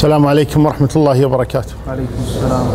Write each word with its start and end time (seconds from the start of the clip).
السلام 0.00 0.26
عليكم 0.26 0.66
ورحمة 0.66 0.88
الله 0.96 1.26
وبركاته. 1.26 1.74
عليكم 1.88 2.20
السلام 2.24 2.66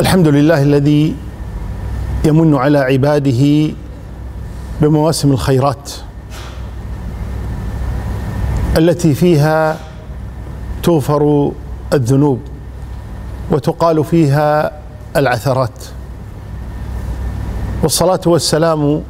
الحمد 0.00 0.28
لله 0.28 0.62
الذي 0.62 1.14
يمن 2.24 2.54
على 2.54 2.78
عباده 2.78 3.74
بمواسم 4.80 5.32
الخيرات 5.32 5.90
التي 8.76 9.14
فيها 9.14 9.76
تغفر 10.82 11.52
الذنوب 11.92 12.40
وتقال 13.52 14.04
فيها 14.04 14.72
العثرات. 15.16 15.78
والصلاة 17.82 18.20
والسلام 18.26 19.02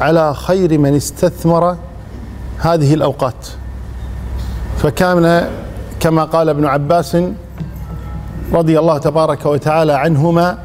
على 0.00 0.34
خير 0.34 0.78
من 0.78 0.94
استثمر 0.94 1.76
هذه 2.60 2.94
الأوقات. 2.94 3.48
فكان 4.78 5.48
كما 6.00 6.24
قال 6.24 6.48
ابن 6.48 6.64
عباس 6.64 7.16
رضي 8.52 8.78
الله 8.78 8.98
تبارك 8.98 9.46
وتعالى 9.46 9.92
عنهما 9.92 10.58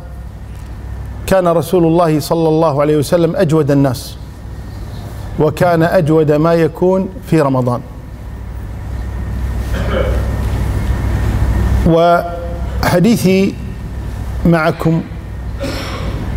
كان 1.28 1.48
رسول 1.48 1.84
الله 1.86 2.20
صلى 2.20 2.50
الله 2.50 2.82
عليه 2.82 2.98
وسلم 2.98 3.36
أجود 3.36 3.72
الناس 3.72 4.16
وكان 5.40 5.84
أجود 5.84 6.32
ما 6.32 6.54
يكون 6.54 7.10
في 7.28 7.42
رمضان. 7.42 7.82
وحديثي 11.88 13.56
معكم 14.46 15.02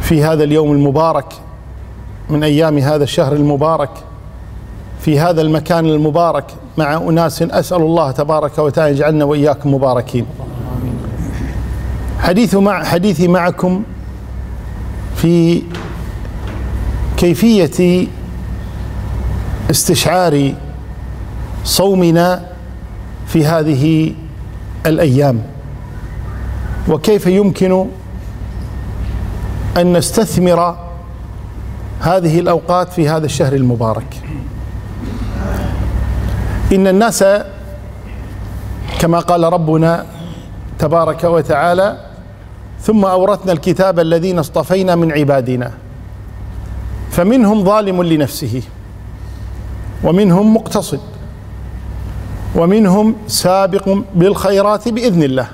في 0.03 0.25
هذا 0.25 0.45
اليوم 0.45 0.73
المبارك 0.73 1.33
من 2.31 2.43
أيام 2.43 2.79
هذا 2.79 3.05
الشهر 3.05 3.33
المبارك 3.33 3.91
في 5.09 5.21
هذا 5.21 5.43
المكان 5.43 5.87
المبارك 5.87 6.45
مع 6.79 6.97
أناس 6.97 7.43
أسأل 7.43 7.77
الله 7.77 8.11
تبارك 8.11 8.59
وتعالى 8.59 8.95
يجعلنا 8.95 9.25
وإياكم 9.25 9.75
مباركين. 9.75 10.27
حديث 12.21 12.55
مع 12.55 12.85
حديثي 12.85 13.29
معكم 13.29 13.83
في 15.17 15.63
كيفية 17.17 18.07
استشعار 19.71 20.55
صومنا 21.65 22.47
في 23.27 23.47
هذه 23.47 24.13
الأيام 24.87 25.43
وكيف 26.89 27.27
يمكن 27.27 27.87
أن 29.77 29.97
نستثمر 29.97 30.77
هذه 32.01 32.41
الأوقات 32.41 32.93
في 32.93 33.09
هذا 33.09 33.27
الشهر 33.27 33.53
المبارك. 33.53 34.38
إن 36.73 36.87
الناس 36.87 37.25
كما 39.01 39.19
قال 39.19 39.45
ربنا 39.45 40.07
تبارك 40.79 41.25
وتعالى 41.25 41.99
ثم 42.81 43.05
أورثنا 43.05 43.53
الكتاب 43.53 44.01
الذين 44.01 44.39
اصطفينا 44.39 44.95
من 44.95 45.13
عبادنا 45.13 45.73
فمنهم 47.11 47.65
ظالم 47.65 48.03
لنفسه 48.03 48.63
ومنهم 50.05 50.55
مقتصد 50.55 51.01
ومنهم 52.57 53.15
سابق 53.27 53.99
بالخيرات 54.15 54.89
بإذن 54.89 55.23
الله 55.23 55.49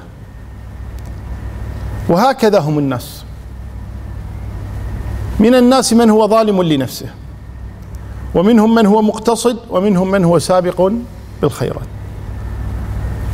وهكذا 2.08 2.58
هم 2.58 2.78
الناس 2.78 3.24
من 5.40 5.54
الناس 5.54 5.92
من 5.92 6.10
هو 6.10 6.28
ظالم 6.28 6.62
لنفسه 6.62 7.06
ومنهم 8.34 8.74
من 8.74 8.86
هو 8.86 9.02
مقتصد 9.02 9.58
ومنهم 9.70 10.10
من 10.10 10.24
هو 10.24 10.38
سابق 10.38 10.92
بالخيرات. 11.42 11.86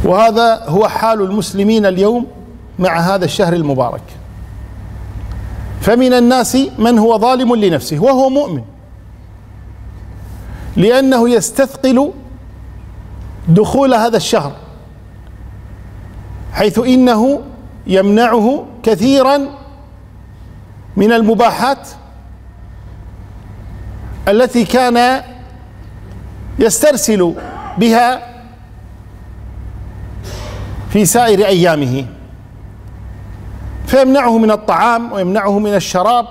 وهذا 0.04 0.64
هو 0.68 0.88
حال 0.88 1.22
المسلمين 1.22 1.86
اليوم 1.86 2.26
مع 2.78 3.00
هذا 3.00 3.24
الشهر 3.24 3.52
المبارك. 3.52 4.02
فمن 5.80 6.12
الناس 6.12 6.58
من 6.78 6.98
هو 6.98 7.18
ظالم 7.18 7.54
لنفسه 7.54 7.98
وهو 7.98 8.28
مؤمن 8.28 8.62
لأنه 10.76 11.28
يستثقل 11.28 12.12
دخول 13.48 13.94
هذا 13.94 14.16
الشهر 14.16 14.52
حيث 16.52 16.78
إنه 16.78 17.40
يمنعه 17.86 18.64
كثيرا 18.82 19.48
من 20.96 21.12
المباحات 21.12 21.88
التي 24.28 24.64
كان 24.64 25.22
يسترسل 26.58 27.34
بها 27.78 28.30
في 30.90 31.04
سائر 31.04 31.46
أيامه. 31.46 32.06
فيمنعه 33.86 34.38
من 34.38 34.50
الطعام 34.50 35.12
ويمنعه 35.12 35.58
من 35.58 35.74
الشراب. 35.74 36.26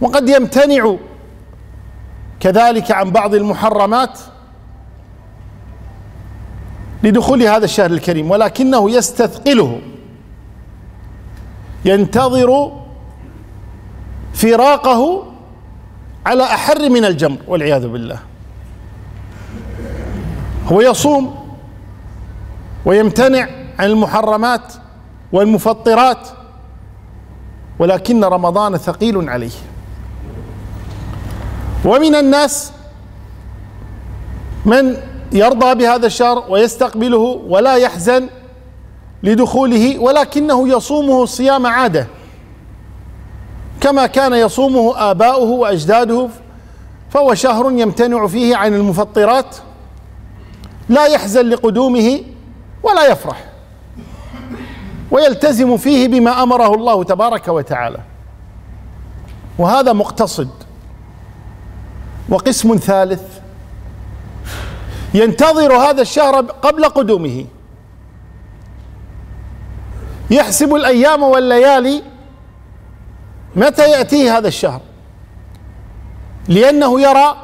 وقد 0.00 0.28
يمتنع 0.28 0.96
كذلك 2.40 2.90
عن 2.90 3.10
بعض 3.10 3.34
المحرمات 3.34 4.18
لدخول 7.02 7.42
هذا 7.42 7.64
الشهر 7.64 7.90
الكريم. 7.90 8.30
ولكنه 8.30 8.90
يستثقله. 8.90 9.80
ينتظر 11.84 12.72
فراقه 14.34 15.26
على 16.26 16.42
أحر 16.44 16.88
من 16.88 17.04
الجمر 17.04 17.38
والعياذ 17.48 17.86
بالله. 17.88 18.18
هو 20.66 20.80
يصوم 20.80 21.34
ويمتنع 22.84 23.48
عن 23.78 23.86
المحرمات 23.90 24.72
والمفطرات 25.32 26.28
ولكن 27.78 28.24
رمضان 28.24 28.76
ثقيل 28.76 29.28
عليه. 29.28 29.50
ومن 31.84 32.14
الناس 32.14 32.72
من 34.64 34.96
يرضى 35.32 35.74
بهذا 35.74 36.06
الشهر 36.06 36.44
ويستقبله 36.48 37.42
ولا 37.48 37.74
يحزن 37.76 38.28
لدخوله 39.22 39.98
ولكنه 39.98 40.68
يصومه 40.68 41.24
صيام 41.24 41.66
عادة. 41.66 42.06
كما 43.86 44.06
كان 44.06 44.34
يصومه 44.34 45.10
آباؤه 45.10 45.50
وأجداده 45.50 46.28
فهو 47.10 47.34
شهر 47.34 47.70
يمتنع 47.70 48.26
فيه 48.26 48.56
عن 48.56 48.74
المفطرات 48.74 49.56
لا 50.88 51.06
يحزن 51.06 51.46
لقدومه 51.46 52.20
ولا 52.82 53.06
يفرح 53.06 53.44
ويلتزم 55.10 55.76
فيه 55.76 56.08
بما 56.08 56.42
أمره 56.42 56.74
الله 56.74 57.04
تبارك 57.04 57.48
وتعالى. 57.48 57.98
وهذا 59.58 59.92
مقتصد. 59.92 60.50
وقسم 62.28 62.76
ثالث. 62.76 63.22
ينتظر 65.14 65.72
هذا 65.72 66.02
الشهر 66.02 66.36
قبل 66.40 66.84
قدومه. 66.84 67.46
يحسب 70.30 70.74
الأيام 70.74 71.22
والليالي 71.22 72.02
متى 73.56 73.90
يأتيه 73.90 74.38
هذا 74.38 74.48
الشهر؟ 74.48 74.80
لأنه 76.48 77.00
يرى 77.00 77.36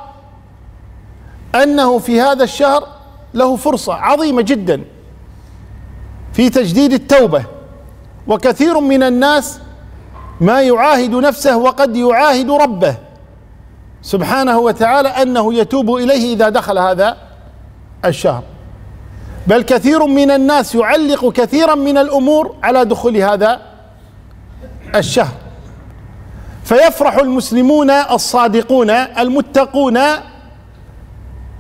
أنه 1.55 1.99
في 1.99 2.21
هذا 2.21 2.45
الشهر 2.45 2.89
له 3.35 3.57
فرصة 3.57 3.95
عظيمة 3.95 4.43
جدا 4.43 4.85
في 6.33 6.51
تجديد 6.51 6.93
التوبة. 6.93 7.45
وكثير 8.27 8.81
من 8.81 9.03
الناس 9.03 9.61
ما 10.41 10.61
يعاهد 10.61 11.15
نفسه 11.15 11.57
وقد 11.57 11.97
يعاهد 11.97 12.51
ربه. 12.51 12.97
سبحانه 14.03 14.59
وتعالى 14.59 15.09
أنه 15.09 15.55
يتوب 15.55 15.95
إليه 15.95 16.35
إذا 16.35 16.49
دخل 16.49 16.79
هذا 16.79 17.17
الشهر. 18.05 18.43
بل 19.47 19.63
كثير 19.63 20.07
من 20.07 20.31
الناس 20.31 20.75
يعلق 20.75 21.33
كثيرا 21.33 21.75
من 21.75 21.99
الأمور 21.99 22.57
على 22.63 22.85
دخول 22.85 23.17
هذا 23.17 23.63
الشهر. 24.95 25.42
فيفرح 26.65 27.15
المسلمون 27.17 27.91
الصادقون 27.91 28.91
المتقون 28.91 29.99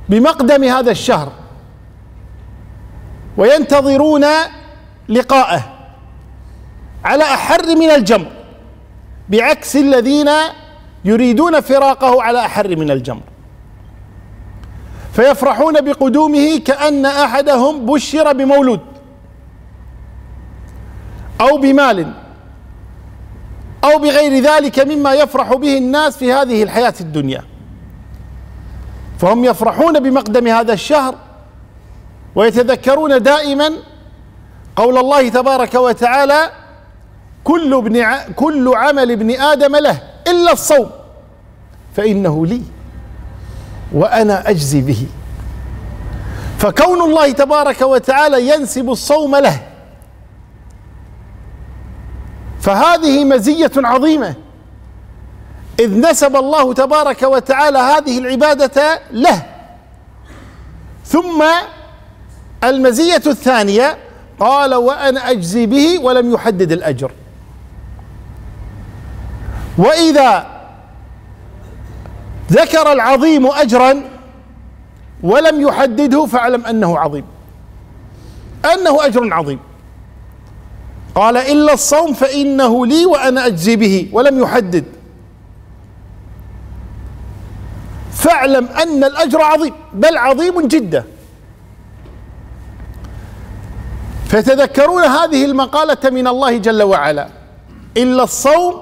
بمقدم 0.09 0.65
هذا 0.65 0.91
الشهر 0.91 1.33
وينتظرون 3.37 4.27
لقاءه 5.09 5.65
على 7.05 7.25
أحر 7.25 7.77
من 7.77 7.91
الجمر 7.91 8.27
بعكس 9.29 9.77
الذين 9.77 10.31
يريدون 11.05 11.61
فراقه 11.61 12.23
على 12.23 12.39
أحر 12.39 12.77
من 12.77 12.91
الجمر. 12.91 13.23
فيفرحون 15.13 15.81
بقدومه 15.81 16.59
كأن 16.59 17.07
أحدهم 17.07 17.87
بشر 17.87 18.33
بمولود 18.33 18.81
أو 21.41 21.57
بمال. 21.59 22.22
أو 23.85 23.99
بغير 23.99 24.43
ذلك 24.45 24.79
مما 24.81 25.13
يفرح 25.15 25.55
به 25.55 25.79
الناس 25.79 26.17
في 26.17 26.33
هذه 26.33 26.63
الحياة 26.63 26.95
الدنيا 27.01 27.45
فهم 29.19 29.45
يفرحون 29.45 30.01
بمقدم 30.01 30.47
هذا 30.49 30.73
الشهر 30.73 31.15
ويتذكرون 32.35 33.23
دائما 33.23 33.71
قول 34.77 34.99
الله 34.99 35.29
تبارك 35.29 35.75
وتعالى 35.75 36.51
كل 37.45 37.75
ابن. 37.75 38.07
كل 38.37 38.73
عمل 38.77 39.11
ابن 39.11 39.31
آدم 39.41 39.77
له 39.77 39.99
إلا 40.29 40.53
الصوم 40.53 40.91
فإنه 41.97 42.47
لي 42.47 42.63
وأنا 43.93 44.51
أجزي 44.51 44.81
به 44.81 45.07
فكون 46.59 47.01
الله 47.03 47.33
تبارك 47.33 47.81
وتعالى 47.83 48.49
ينسب 48.49 48.91
الصوم 48.91 49.37
له 49.37 49.61
فهذه 52.63 53.25
مزية 53.25 53.71
عظيمة. 53.77 54.35
إذ 55.81 56.11
نسب 56.11 56.37
الله 56.37 56.75
تبارك 56.75 57.23
وتعالى 57.23 57.79
هذه 57.79 58.19
العبادة 58.19 59.01
له. 59.13 59.43
ثم 61.05 61.45
المزية 62.65 63.23
الثانية 63.27 63.99
قال 64.41 64.75
وأنا 64.75 65.31
أجزي 65.31 65.67
به 65.67 65.99
ولم 65.99 66.33
يحدد 66.33 66.73
الأجر. 66.73 67.13
وإذا 69.79 70.47
ذكر 72.53 72.93
العظيم 72.93 73.47
اجرا 73.47 74.03
ولم 75.23 75.61
يحدده 75.61 76.27
فاعلم 76.27 76.67
أنه 76.67 76.99
عظيم. 76.99 77.25
أنه 78.75 79.07
أجر 79.07 79.35
عظيم. 79.35 79.59
قال 81.15 81.37
إلا 81.37 81.73
الصوم 81.73 82.13
فإنه 82.13 82.87
لي 82.87 83.07
وأنا 83.07 83.47
أجزي 83.47 83.77
به 83.77 84.09
ولم 84.13 84.41
يحدد. 84.41 84.85
فاعلم 88.13 88.67
أن 88.67 89.05
الأجر 89.05 89.43
عظيم 89.43 89.75
بل 89.93 90.17
عظيم 90.17 90.69
جدا. 90.69 91.05
فيتذكرون 94.29 95.05
هذه 95.05 95.45
المقالة 95.45 96.11
من 96.11 96.27
الله 96.27 96.57
جل 96.57 96.83
وعلا. 96.83 97.29
إلا 97.97 98.23
الصوم 98.23 98.81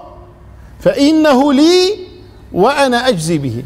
فإنه 0.81 1.53
لي 1.53 1.97
وأنا 2.53 3.09
أجزي 3.09 3.39
به. 3.39 3.65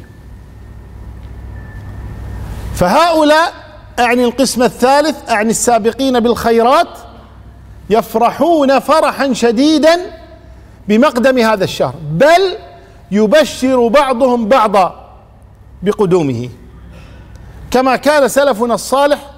فهؤلاء 2.75 3.53
أعني 3.99 4.25
القسم 4.25 4.63
الثالث 4.63 5.31
أعني 5.31 5.51
السابقين 5.51 6.21
بالخيرات 6.21 6.89
يفرحون 7.91 8.79
فرحا 8.79 9.33
شديدا 9.33 10.01
بمقدم 10.89 11.39
هذا 11.39 11.65
الشهر 11.65 11.95
بل 12.11 12.57
يبشر 13.11 13.89
بعضهم 13.89 14.49
بعضا 14.49 15.11
بقدومه. 15.83 16.49
كما 17.71 17.97
كان 17.97 18.29
سلفنا 18.29 18.75
الصالح 18.75 19.31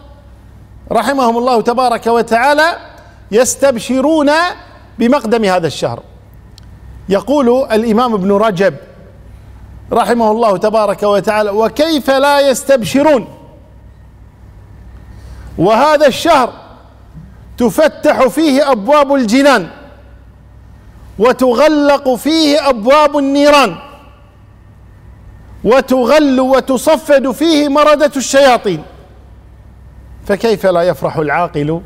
رحمهم 0.92 1.38
الله 1.38 1.60
تبارك 1.60 2.06
وتعالى 2.06 2.76
يستبشرون 3.30 4.30
بمقدم 4.98 5.44
هذا 5.44 5.66
الشهر. 5.66 6.02
يقول 7.08 7.66
الإمام 7.72 8.14
ابن 8.14 8.32
رجب 8.32 8.74
رحمه 9.92 10.30
الله 10.30 10.56
تبارك 10.56 11.02
وتعالى 11.02 11.50
وكيف 11.50 12.10
لا 12.10 12.50
يستبشرون؟ 12.50 13.28
وهذا 15.58 16.06
الشهر 16.06 16.52
تفتح 17.58 18.26
فيه 18.26 18.72
أبواب 18.72 19.14
الجنان 19.14 19.68
وتغلق 21.18 22.14
فيه 22.14 22.68
أبواب 22.68 23.18
النيران 23.18 23.76
وتغل 25.64 26.40
وتصفد 26.40 27.30
فيه 27.30 27.68
مردة 27.68 28.12
الشياطين. 28.16 28.82
فكيف 30.26 30.66
لا 30.66 30.82
يفرح 30.82 31.16
العاقل 31.16 31.80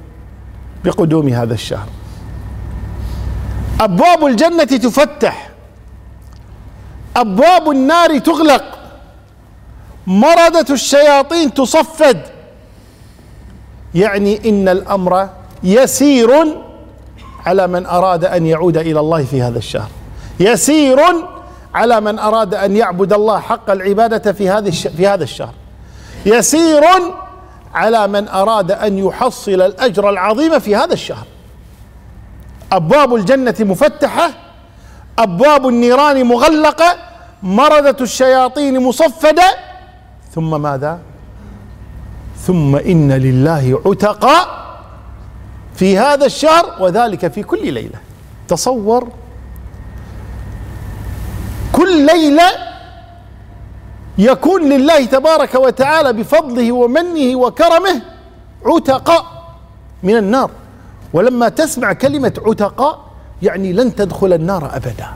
بقدوم 0.84 1.28
هذا 1.28 1.54
الشهر؟ 1.54 1.88
أبواب 3.80 4.26
الجنة 4.26 4.64
تفتح 4.64 5.50
أبواب 7.16 7.70
النار 7.70 8.18
تغلق 8.18 8.78
مردة 10.06 10.66
الشياطين 10.70 11.54
تصفد. 11.54 12.22
يعني 13.94 14.48
إن 14.48 14.68
الأمر 14.68 15.28
يسير 15.62 16.30
على 17.46 17.66
من 17.66 17.86
أراد 17.86 18.24
أن 18.24 18.46
يعود 18.46 18.76
إلى 18.76 19.00
الله 19.00 19.24
في 19.24 19.42
هذا 19.42 19.58
الشهر. 19.58 19.88
يسير 20.40 21.00
على 21.74 22.00
من 22.00 22.18
أراد 22.18 22.54
أن 22.54 22.76
يعبد 22.76 23.12
الله 23.12 23.40
حق 23.40 23.70
العبادة 23.70 24.32
في 24.32 24.48
هذه 24.48 24.70
في 24.70 25.06
هذا 25.06 25.24
الشهر. 25.24 25.54
يسير 26.26 26.84
على 27.74 28.08
من 28.08 28.28
أراد 28.28 28.72
أن 28.72 28.98
يحصل 28.98 29.52
الأجر 29.62 30.10
العظيم 30.10 30.58
في 30.58 30.76
هذا 30.76 30.92
الشهر. 30.92 31.26
أبواب 32.72 33.14
الجنة 33.14 33.54
مفتحة 33.60 34.30
أبواب 35.18 35.68
النيران 35.68 36.26
مغلقة 36.26 36.96
مرده 37.42 37.96
الشياطين 38.00 38.82
مصفدة. 38.82 39.56
ثم 40.34 40.62
ماذا؟ 40.62 40.98
ثم 42.36 42.76
إن 42.76 43.12
لله 43.12 43.80
عتقاء 43.86 44.69
في 45.80 45.98
هذا 45.98 46.26
الشهر 46.26 46.76
وذلك 46.80 47.32
في 47.32 47.42
كل 47.42 47.72
ليلة. 47.72 47.98
تصور 48.48 49.08
كل 51.72 52.06
ليلة 52.06 52.48
يكون 54.18 54.68
لله 54.68 55.04
تبارك 55.04 55.54
وتعالى 55.54 56.12
بفضله 56.12 56.72
ومنه 56.72 57.36
وكرمه 57.36 58.02
عتقاء 58.66 59.24
من 60.02 60.16
النار. 60.16 60.50
ولما 61.12 61.48
تسمع 61.48 61.92
كلمة 61.92 62.32
عتقاء 62.46 63.04
يعني 63.42 63.72
لن 63.72 63.94
تدخل 63.94 64.32
النار 64.32 64.76
أبدا. 64.76 65.06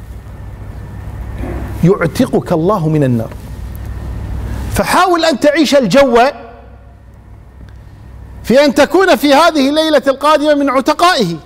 يعتقك 1.85 2.53
الله 2.53 2.89
من 2.89 3.05
النار. 3.05 3.31
فحاول 4.73 5.25
أن 5.25 5.41
تعيش 5.41 5.75
الجو 5.75 6.19
في 8.45 8.65
أن 8.65 8.75
تكون 8.75 9.17
في 9.17 9.35
هذه 9.35 9.69
الليلة 9.69 10.03
القادمة 10.07 10.55
من 10.55 10.71
عتقائه. 10.71 11.37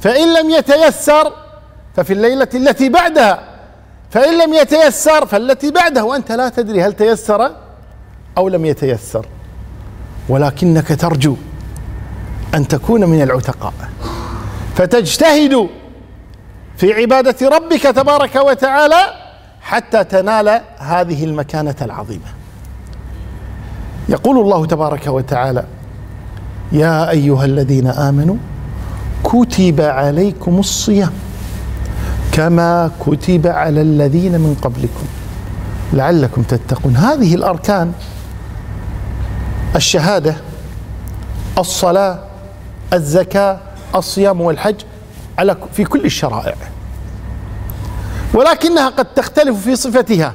فإن 0.00 0.34
لم 0.34 0.50
يتيسر 0.50 1.32
ففي 1.96 2.12
الليلة 2.12 2.48
التي 2.54 2.88
بعدها 2.88 3.48
فإن 4.10 4.38
لم 4.38 4.54
يتيسر 4.54 5.26
فالتي 5.26 5.70
بعده. 5.70 6.04
وأنت 6.04 6.32
لا 6.32 6.48
تدري 6.48 6.82
هل 6.82 6.92
تيسر 6.92 7.56
أو 8.38 8.48
لم 8.48 8.66
يتيسر. 8.66 9.26
ولكنك 10.28 11.00
ترجو 11.00 11.36
أن 12.54 12.68
تكون 12.68 13.04
من 13.04 13.22
العتقاء. 13.22 13.72
فتجتهد 14.76 15.68
في 16.76 16.92
عبادة 16.92 17.48
ربك 17.48 17.82
تبارك 17.82 18.36
وتعالى 18.36 19.14
حتى 19.60 20.04
تنال 20.04 20.60
هذه 20.78 21.24
المكانة 21.24 21.76
العظيمة. 21.82 22.41
يقول 24.08 24.38
الله 24.38 24.66
تبارك 24.66 25.06
وتعالى 25.06 25.64
يا 26.72 27.10
أيها 27.10 27.44
الذين 27.44 27.86
آمنوا 27.86 28.36
كتب 29.24 29.80
عليكم 29.80 30.58
الصيام 30.58 31.12
كما 32.32 32.90
كتب 33.06 33.46
على 33.46 33.82
الذين 33.82 34.32
من 34.32 34.56
قبلكم. 34.62 35.06
لعلكم 35.92 36.42
تتقون. 36.42 36.96
هذه 36.96 37.34
الأركان 37.34 37.92
الشهادة 39.76 40.34
الصلاة 41.58 42.18
الزكاة 42.92 43.60
الصيام 43.94 44.40
والحج 44.40 44.76
على 45.38 45.56
في 45.72 45.84
كل 45.84 46.04
الشرائع. 46.04 46.54
ولكنها 48.34 48.88
قد 48.88 49.04
تختلف 49.04 49.60
في 49.60 49.76
صفتها. 49.76 50.34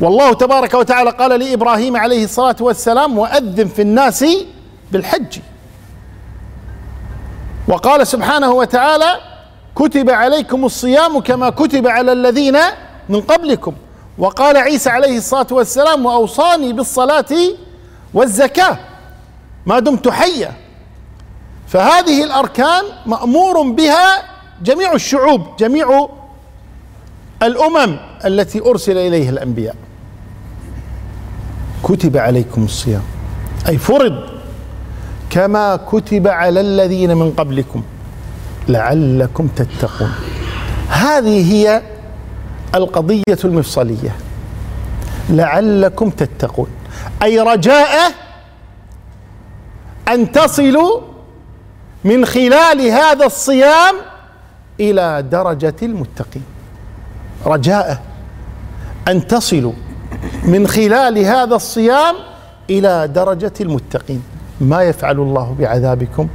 والله 0.00 0.32
تبارك 0.32 0.74
وتعالى 0.74 1.10
قال 1.10 1.40
لإبراهيم 1.40 1.96
عليه 1.96 2.24
الصلاة 2.24 2.56
والسلام 2.60 3.18
وأذن 3.18 3.68
في 3.68 3.82
الناس 3.82 4.24
بالحج. 4.92 5.38
وقال 7.68 8.06
سبحانه 8.06 8.52
وتعالى 8.52 9.20
كتب 9.76 10.10
عليكم 10.10 10.64
الصيام 10.64 11.20
كما 11.20 11.50
كتب 11.50 11.86
على 11.86 12.12
الذين 12.12 12.58
من 13.08 13.20
قبلكم. 13.20 13.72
وقال 14.18 14.56
عيسى 14.56 14.90
عليه 14.90 15.18
الصلاة 15.18 15.46
والسلام 15.50 16.06
وأوصاني 16.06 16.72
بالصلاة 16.72 17.34
والزكاة 18.14 18.78
ما 19.66 19.78
دمت 19.78 20.08
حيا. 20.08 20.52
فهذه 21.68 22.24
الأركان 22.24 22.84
مأمور 23.06 23.62
بها 23.62 24.22
جميع 24.62 24.92
الشعوب 24.92 25.56
جميع 25.58 26.08
الأمم. 27.42 27.96
التي 28.26 28.60
أرسل 28.60 28.98
إليها 28.98 29.30
الأنبياء. 29.30 29.76
كتب 31.82 32.16
عليكم 32.16 32.64
الصيام. 32.64 33.02
أي 33.68 33.78
فرض. 33.78 34.12
كما 35.30 35.76
كتب 35.76 36.28
على 36.28 36.60
الذين 36.60 37.16
من 37.16 37.30
قبلكم. 37.30 37.82
لعلكم 38.68 39.46
تتقون. 39.46 40.12
هذه 40.88 41.52
هي 41.52 41.82
القضية 42.74 43.38
المفصلية. 43.44 44.16
لعلكم 45.30 46.10
تتقون. 46.10 46.68
أي 47.22 47.40
رجاء 47.40 48.12
أن 50.08 50.32
تصلوا 50.32 51.00
من 52.04 52.24
خلال 52.24 52.80
هذا 52.80 53.26
الصيام 53.26 53.94
إلى 54.80 55.24
درجة 55.30 55.74
المتقين. 55.82 56.44
رجاء. 57.46 58.13
أن 59.08 59.26
تصلوا 59.26 59.72
من 60.44 60.66
خلال 60.66 61.18
هذا 61.18 61.54
الصيام 61.54 62.14
إلى 62.70 63.08
درجة 63.08 63.52
المتقين. 63.60 64.22
ما 64.60 64.82
يفعل 64.82 65.16
الله 65.16 65.56
بعذابكم 65.58 66.28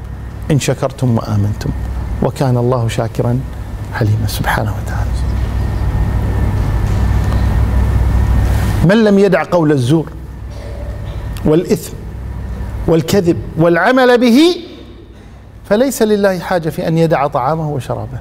إن 0.51 0.59
شكرتم 0.59 1.17
وآمنتم. 1.17 1.69
وكان 2.23 2.57
الله 2.57 2.87
شاكرا 2.87 3.39
حليما. 3.93 4.27
سبحانه 4.27 4.73
وتعالى. 4.83 5.09
من 8.85 9.03
لم 9.03 9.19
يدع 9.19 9.43
قول 9.43 9.71
الزور 9.71 10.11
والإثم 11.45 11.93
والكذب 12.87 13.37
والعمل 13.57 14.17
به 14.17 14.55
فليس 15.69 16.01
لله 16.01 16.39
حاجة 16.39 16.69
في 16.69 16.87
أن 16.87 16.97
يدع 16.97 17.27
طعامه 17.27 17.69
وشرابه. 17.69 18.19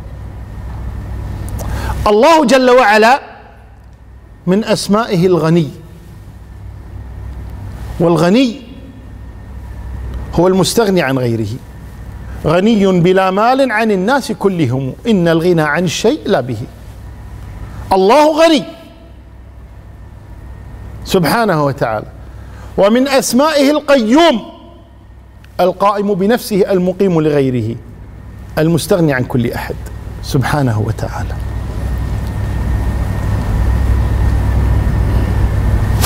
الله 2.06 2.44
جل 2.44 2.70
وعلا 2.70 3.20
من 4.48 4.64
أسمائه 4.64 5.26
الغني. 5.26 5.68
والغني 8.00 8.60
هو 10.34 10.48
المستغني 10.48 11.02
عن 11.02 11.18
غيره. 11.18 11.52
غني 12.46 13.00
بلا 13.00 13.30
مال 13.30 13.72
عن 13.72 13.90
الناس 13.90 14.32
كلهم. 14.32 14.92
إن 15.08 15.28
الغنى 15.28 15.62
عن 15.62 15.84
الشيء 15.84 16.20
لا 16.26 16.40
به. 16.40 16.58
الله 17.92 18.44
غني. 18.44 18.64
سبحانه 21.04 21.64
وتعالى. 21.64 22.06
ومن 22.78 23.08
أسمائه 23.08 23.70
القيوم. 23.70 24.40
القائم 25.60 26.14
بنفسه 26.14 26.72
المقيم 26.72 27.20
لغيره. 27.20 27.76
المستغني 28.58 29.12
عن 29.12 29.24
كل 29.24 29.52
أحد. 29.52 29.76
سبحانه 30.22 30.80
وتعالى. 30.80 31.34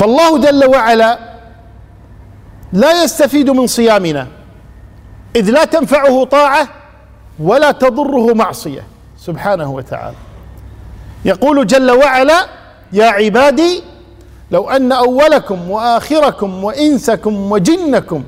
فالله 0.02 0.38
جل 0.38 0.64
وعلا 0.64 1.18
لا 2.72 3.04
يستفيد 3.04 3.50
من 3.50 3.66
صيامنا 3.66 4.26
إذ 5.36 5.50
لا 5.50 5.64
تنفعه 5.64 6.24
طاعة 6.24 6.68
ولا 7.38 7.72
تضره 7.72 8.34
معصية 8.34 8.82
سبحانه 9.18 9.70
وتعالى. 9.70 10.16
يقول 11.24 11.66
جل 11.66 11.90
وعلا 11.90 12.46
يا 12.92 13.04
عبادي 13.06 13.82
لو 14.50 14.70
أن 14.70 14.92
أولكم 14.92 15.70
وآخركم 15.70 16.64
وإنسكم 16.64 17.52
وجنكم 17.52 18.24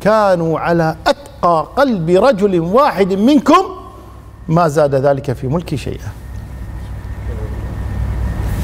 كانوا 0.00 0.58
على 0.58 0.96
أتقى 1.06 1.66
قلب 1.76 2.10
رجل 2.10 2.60
واحد 2.60 3.12
منكم 3.12 3.76
ما 4.48 4.68
زاد 4.68 4.94
ذلك 4.94 5.32
في 5.32 5.46
ملكي 5.46 5.76
شيئا. 5.76 6.08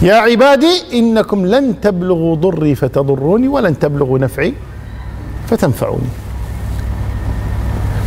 يا 0.03 0.15
عبادي 0.15 0.99
إنكم 0.99 1.47
لن 1.47 1.81
تبلغوا 1.81 2.37
ضري 2.37 2.75
فتضروني 2.75 3.49
ولن 3.49 3.79
تبلغوا 3.79 4.19
نفعي 4.19 4.55
فتنفعوني. 5.47 6.09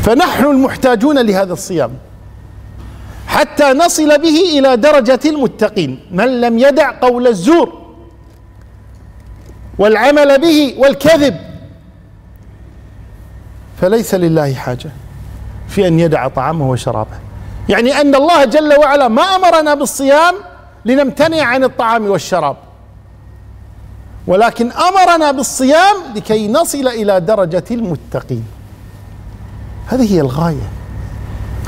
فنحن 0.04 0.46
المحتاجون 0.46 1.20
لهذا 1.20 1.54
الصيام 1.54 1.92
حتى 3.28 3.74
نصل 3.74 4.18
به 4.22 4.60
إلى 4.60 4.78
درجة 4.78 5.20
المتقين. 5.26 6.00
من 6.12 6.42
لم 6.42 6.60
يدع 6.60 7.00
قول 7.00 7.28
الزور 7.28 7.82
والعمل 9.80 10.42
به 10.42 10.76
والكذب 10.78 11.36
فليس 13.82 14.16
لله 14.16 14.54
حاجة 14.54 14.90
في 15.68 15.88
أن 15.88 16.00
يدع 16.00 16.28
طعامه 16.28 16.70
وشرابه. 16.70 17.18
يعني 17.70 18.02
أن 18.02 18.16
الله 18.16 18.46
جل 18.46 18.74
وعلا 18.80 19.08
ما 19.08 19.22
أمرنا 19.22 19.74
بالصيام 19.74 20.36
لنمتنع 20.86 21.44
عن 21.44 21.64
الطعام 21.64 22.08
والشراب. 22.10 22.58
ولكن 24.28 24.72
أمرنا 24.72 25.32
بالصيام 25.32 25.96
لكي 26.16 26.48
نصل 26.48 26.88
إلى 26.88 27.20
درجة 27.20 27.64
المتقين. 27.72 28.46
هذه 29.88 30.14
هي 30.14 30.22
الغاية. 30.22 30.70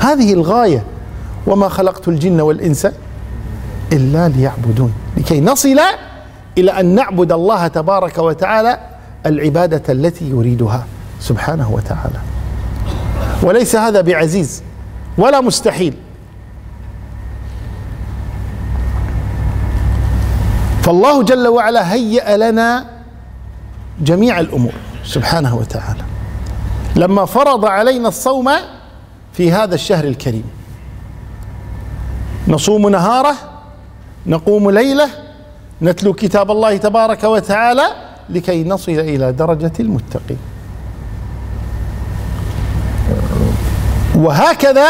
هذه 0.00 0.32
الغاية. 0.32 0.84
وما 1.46 1.68
خلقت 1.68 2.08
الجن 2.08 2.40
والإنس 2.40 2.88
إلا 3.92 4.28
ليعبدون. 4.28 4.92
لكي 5.16 5.40
نصل 5.40 5.80
إلى 6.58 6.70
أن 6.70 6.94
نعبد 6.94 7.32
الله 7.32 7.66
تبارك 7.66 8.18
وتعالى 8.18 8.78
العبادة 9.26 9.92
التي 9.92 10.30
يريدها 10.30 10.86
سبحانه 11.20 11.72
وتعالى. 11.72 12.20
وليس 13.42 13.76
هذا 13.76 14.00
بعزيز 14.00 14.62
ولا 15.18 15.40
مستحيل. 15.40 15.94
فالله 20.88 21.22
جل 21.22 21.48
وعلا 21.48 21.92
هيأ 21.92 22.36
لنا 22.36 22.86
جميع 24.00 24.40
الأمور 24.40 24.72
سبحانه 25.04 25.56
وتعالى. 25.56 26.04
لما 26.96 27.24
فرض 27.24 27.64
علينا 27.64 28.08
الصوم 28.08 28.50
في 29.32 29.52
هذا 29.52 29.74
الشهر 29.74 30.04
الكريم. 30.04 30.44
نصوم 32.48 32.88
نهاره 32.88 33.34
نقوم 34.26 34.70
ليله 34.70 35.08
نتلو 35.82 36.12
كتاب 36.12 36.50
الله 36.50 36.76
تبارك 36.76 37.24
وتعالى 37.24 37.86
لكي 38.30 38.64
نصل 38.64 38.92
إلى 38.92 39.32
درجة 39.32 39.72
المتقين. 39.80 40.38
وهكذا 44.14 44.88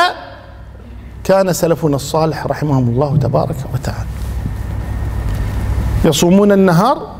كان 1.24 1.52
سلفنا 1.52 1.96
الصالح 1.96 2.46
رحمهم 2.46 2.88
الله 2.88 3.16
تبارك 3.16 3.56
وتعالى. 3.74 4.07
يصومون 6.08 6.52
النهار 6.52 7.14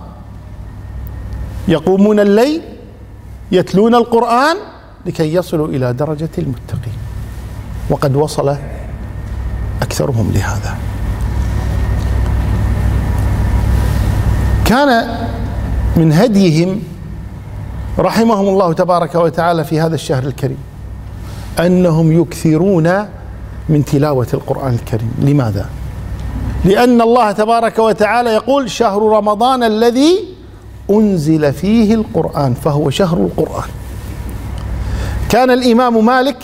يقومون 1.68 2.20
الليل 2.20 2.62
يتلون 3.52 3.94
القرآن 3.94 4.56
لكي 5.06 5.34
يصلوا 5.34 5.68
إلى 5.68 5.92
درجة 5.92 6.28
المتقين. 6.38 6.98
وقد 7.90 8.16
وصل 8.16 8.56
أكثرهم 9.82 10.32
لهذا. 10.34 10.76
كان 14.64 14.90
من 15.96 16.12
هديهم 16.12 16.82
رحمهم 17.98 18.48
الله 18.48 18.72
تبارك 18.72 19.14
وتعالى 19.14 19.64
في 19.64 19.80
هذا 19.80 19.94
الشهر 19.94 20.22
الكريم 20.22 20.58
أنهم 21.58 22.12
يكثرون 22.22 22.88
من 23.68 23.84
تلاوة 23.84 24.26
القرآن 24.34 24.74
الكريم. 24.74 25.14
لماذا؟ 25.18 25.66
لأن 26.64 27.00
الله 27.00 27.32
تبارك 27.32 27.78
وتعالى 27.78 28.30
يقول 28.30 28.70
شهر 28.70 29.02
رمضان 29.02 29.62
الذي 29.62 30.24
أنزل 30.90 31.52
فيه 31.52 31.94
القرآن 31.94 32.54
فهو 32.54 32.90
شهر 32.90 33.16
القرآن. 33.18 33.68
كان 35.28 35.50
الإمام 35.50 36.06
مالك 36.06 36.36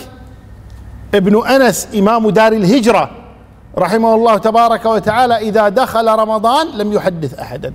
ابن 1.15 1.47
أنس 1.47 1.87
إمام 1.95 2.29
دار 2.29 2.53
الهجرة 2.53 3.09
رحمه 3.77 4.15
الله 4.15 4.37
تبارك 4.37 4.85
وتعالى 4.85 5.37
إذا 5.37 5.69
دخل 5.69 6.07
رمضان 6.07 6.67
لم 6.77 6.93
يحدث 6.93 7.39
أحدا. 7.39 7.73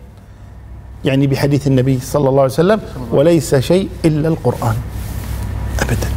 يعني 1.04 1.26
بحديث 1.26 1.66
النبي 1.66 2.00
صلى 2.00 2.28
الله 2.28 2.42
عليه 2.42 2.52
وسلم 2.52 2.80
وليس 3.10 3.54
شيء 3.54 3.88
إلا 4.04 4.28
القرآن. 4.28 4.76
ابدا. 5.80 6.08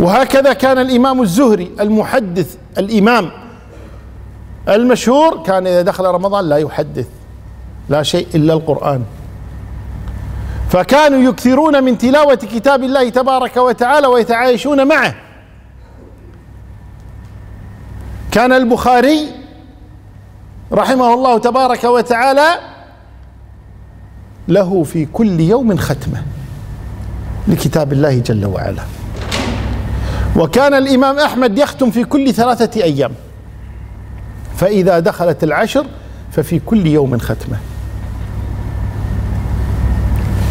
وهكذا 0.00 0.52
كان 0.52 0.78
الإمام 0.78 1.22
الزهري 1.22 1.70
المحدث 1.80 2.56
الإمام 2.78 3.30
المشهور 4.68 5.42
كان 5.42 5.66
إذا 5.66 5.82
دخل 5.82 6.04
رمضان 6.04 6.48
لا 6.48 6.56
يحدث 6.56 7.06
لا 7.88 8.02
شيء 8.02 8.26
إلا 8.34 8.52
القرآن. 8.54 9.04
فكانوا 10.70 11.30
يكثرون 11.30 11.84
من 11.84 11.98
تلاوة 11.98 12.34
كتاب 12.34 12.82
الله 12.82 13.08
تبارك 13.08 13.56
وتعالى 13.56 14.06
ويتعايشون 14.06 14.88
معه. 14.88 15.14
كان 18.32 18.52
البخاري 18.52 19.30
رحمه 20.72 21.14
الله 21.14 21.38
تبارك 21.38 21.84
وتعالى 21.84 22.48
له 24.48 24.82
في 24.82 25.06
كل 25.06 25.40
يوم 25.40 25.76
ختمة 25.76 26.22
لكتاب 27.48 27.92
الله 27.92 28.18
جل 28.18 28.46
وعلا. 28.46 28.82
وكان 30.36 30.74
الإمام 30.74 31.18
أحمد 31.18 31.58
يختم 31.58 31.90
في 31.90 32.04
كل 32.04 32.34
ثلاثة 32.34 32.82
أيام. 32.82 33.12
فإذا 34.56 34.98
دخلت 34.98 35.44
العشر 35.44 35.86
ففي 36.32 36.58
كل 36.58 36.86
يوم 36.86 37.18
ختمة. 37.18 37.56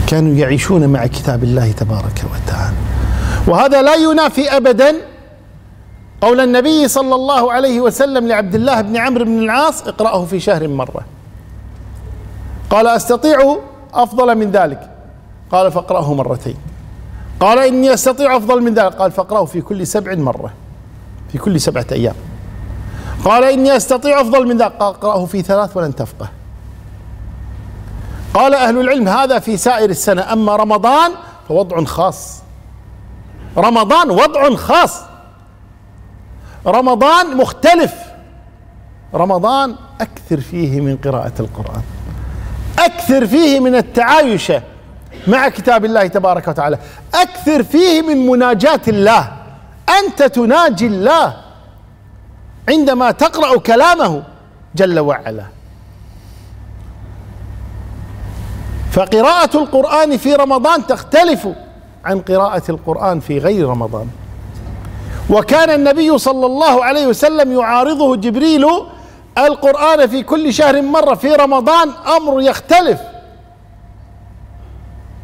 كانوا 0.07 0.33
يعيشون 0.33 0.87
مع 0.87 1.05
كتاب 1.05 1.43
الله 1.43 1.71
تبارك 1.71 2.23
وتعالى. 2.33 2.75
وهذا 3.47 3.81
لا 3.81 3.95
ينافي 3.95 4.57
ابدا 4.57 4.95
قول 6.21 6.39
النبي 6.39 6.87
صلى 6.87 7.15
الله 7.15 7.53
عليه 7.53 7.81
وسلم 7.81 8.27
لعبد 8.27 8.55
الله 8.55 8.81
بن 8.81 8.97
عمرو 8.97 9.25
بن 9.25 9.39
العاص 9.39 9.87
اقرأه 9.87 10.25
في 10.25 10.39
شهر 10.39 10.67
مرة. 10.67 11.05
قال 12.69 12.87
أستطيع 12.87 13.57
أفضل 13.93 14.35
من 14.35 14.51
ذلك؟ 14.51 14.89
قال 15.51 15.71
فاقرأه 15.71 16.13
مرتين. 16.13 16.55
قال 17.39 17.59
إني 17.59 17.93
أستطيع 17.93 18.37
أفضل 18.37 18.61
من 18.61 18.73
ذلك؟ 18.73 18.93
قال 18.93 19.11
فاقرأه 19.11 19.45
في 19.45 19.61
كل 19.61 19.87
سبع 19.87 20.15
مرة. 20.15 20.53
في 21.31 21.37
كل 21.37 21.61
سبعة 21.61 21.85
أيام. 21.91 22.15
قال 23.25 23.43
إني 23.43 23.75
أستطيع 23.75 24.21
أفضل 24.21 24.47
من 24.47 24.57
ذلك 24.57 24.71
قال 24.71 24.93
اقرأه 24.95 25.25
في 25.25 25.41
ثلاث 25.41 25.77
ولن 25.77 25.95
تفقه. 25.95 26.27
قال 28.33 28.55
أهل 28.55 28.79
العلم 28.79 29.07
هذا 29.07 29.39
في 29.39 29.57
سائر 29.57 29.89
السنة 29.89 30.33
أما 30.33 30.55
رمضان 30.55 31.11
فوضع 31.47 31.83
خاص. 31.83 32.41
رمضان 33.57 34.09
وضع 34.09 34.55
خاص. 34.55 35.01
رمضان 36.67 37.37
مختلف. 37.37 37.93
رمضان 39.13 39.75
أكثر 40.01 40.39
فيه 40.39 40.81
من 40.81 40.97
قراءة 40.97 41.33
القرآن. 41.39 41.81
أكثر 42.79 43.27
فيه 43.27 43.59
من 43.59 43.75
التعايش 43.75 44.51
مع 45.27 45.49
كتاب 45.49 45.85
الله 45.85 46.07
تبارك 46.07 46.47
وتعالى. 46.47 46.77
أكثر 47.13 47.63
فيه 47.63 48.01
من 48.01 48.27
مناجاة 48.27 48.81
الله. 48.87 49.31
أنت 49.99 50.23
تناجي 50.23 50.87
الله. 50.87 51.42
عندما 52.69 53.11
تقرأ 53.11 53.57
كلامه 53.57 54.23
جل 54.75 54.99
وعلا. 54.99 55.45
فقراءة 58.91 59.57
القرآن 59.57 60.17
في 60.17 60.35
رمضان 60.35 60.87
تختلف 60.87 61.47
عن 62.05 62.19
قراءة 62.19 62.63
القرآن 62.69 63.19
في 63.19 63.37
غير 63.37 63.67
رمضان. 63.67 64.07
وكان 65.29 65.69
النبي 65.69 66.17
صلى 66.17 66.45
الله 66.45 66.83
عليه 66.83 67.07
وسلم 67.07 67.59
يعارضه 67.59 68.15
جبريل 68.15 68.65
القرآن 69.37 70.07
في 70.07 70.23
كل 70.23 70.53
شهر 70.53 70.81
مرة 70.81 71.15
في 71.15 71.35
رمضان 71.35 71.89
أمر 71.89 72.41
يختلف. 72.41 72.99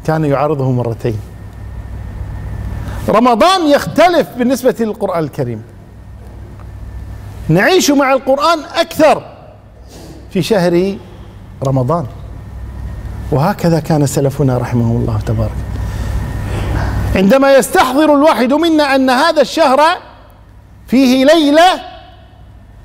كان 0.06 0.24
يعارضه 0.24 0.70
مرتين. 0.70 1.20
رمضان 3.08 3.66
يختلف 3.66 4.28
بالنسبة 4.38 4.74
للقرآن 4.80 5.24
الكريم. 5.24 5.62
نعيش 7.48 7.90
مع 7.90 8.12
القرآن 8.12 8.58
أكثر 8.74 9.22
في 10.30 10.42
شهر 10.42 10.96
رمضان. 11.66 12.06
وهكذا 13.32 13.80
كان 13.80 14.06
سلفنا 14.06 14.58
رحمه 14.58 14.96
الله 14.96 15.20
تبارك. 15.26 15.56
عندما 17.16 17.54
يستحضر 17.54 18.14
الواحد 18.14 18.52
منا 18.52 18.94
أن 18.94 19.10
هذا 19.10 19.42
الشهر 19.42 19.80
فيه 20.86 21.24
ليلة 21.24 21.82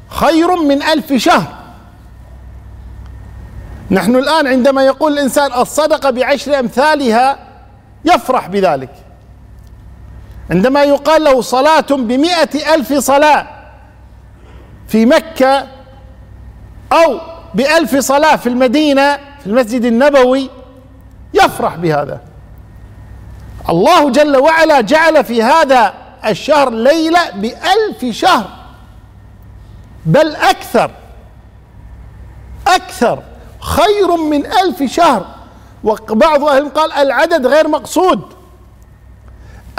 خير 0.07 0.55
من 0.55 0.83
ألف 0.83 1.13
شهر. 1.13 1.55
نحن 3.91 4.15
الآن 4.15 4.47
عندما 4.47 4.83
يقول 4.83 5.13
الإنسان 5.13 5.53
الصدقة 5.53 6.09
بعشر 6.09 6.59
أمثالها 6.59 7.38
يفرح 8.05 8.47
بذلك. 8.47 8.89
عندما 10.51 10.83
يقال 10.83 11.24
له 11.24 11.41
صلاة 11.41 11.88
بمئة 11.89 12.75
ألف 12.75 12.93
صلاة 12.93 13.47
في 14.88 15.06
مكة 15.06 15.68
أو 16.94 17.20
بألف 17.54 17.96
صلاة 17.96 18.36
في 18.36 18.50
المدينة 18.50 19.15
في 19.15 19.48
المسجد 19.48 19.86
النبوي 19.86 20.50
يفرح 21.34 21.75
بهذا. 21.75 22.22
الله 23.70 24.10
جل 24.10 24.38
وعلا 24.38 24.82
جعل 24.82 25.24
في 25.24 25.44
هذا 25.44 25.94
الشهر 26.25 26.70
ليلة 26.70 27.30
بألف 27.30 28.15
شهر 28.15 28.50
بل 30.06 30.36
أكثر 30.36 30.92
أكثر 32.68 33.24
خير 33.60 34.18
من 34.18 34.46
ألف 34.46 34.84
شهر. 34.84 35.25
وبعض 35.84 36.44
أهل 36.44 36.70
قال 36.70 36.92
العدد 36.92 37.48
غير 37.48 37.67
مقصود 37.67 38.21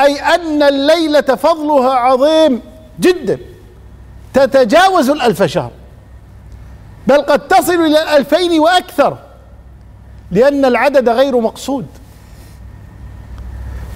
أي 0.00 0.20
أن 0.20 0.62
الليلة 0.62 1.20
فضلها 1.20 1.94
عظيم 1.94 2.60
جدا. 3.00 3.38
تتجاوز 4.36 5.10
الألف 5.10 5.42
شهر. 5.42 5.70
بل 7.06 7.22
قد 7.22 7.48
تصل 7.48 7.72
إلى 7.72 8.02
الألفين 8.02 8.60
وأكثر 8.60 9.18
لأن 10.30 10.64
العدد 10.64 11.08
غير 11.08 11.40
مقصود. 11.40 11.86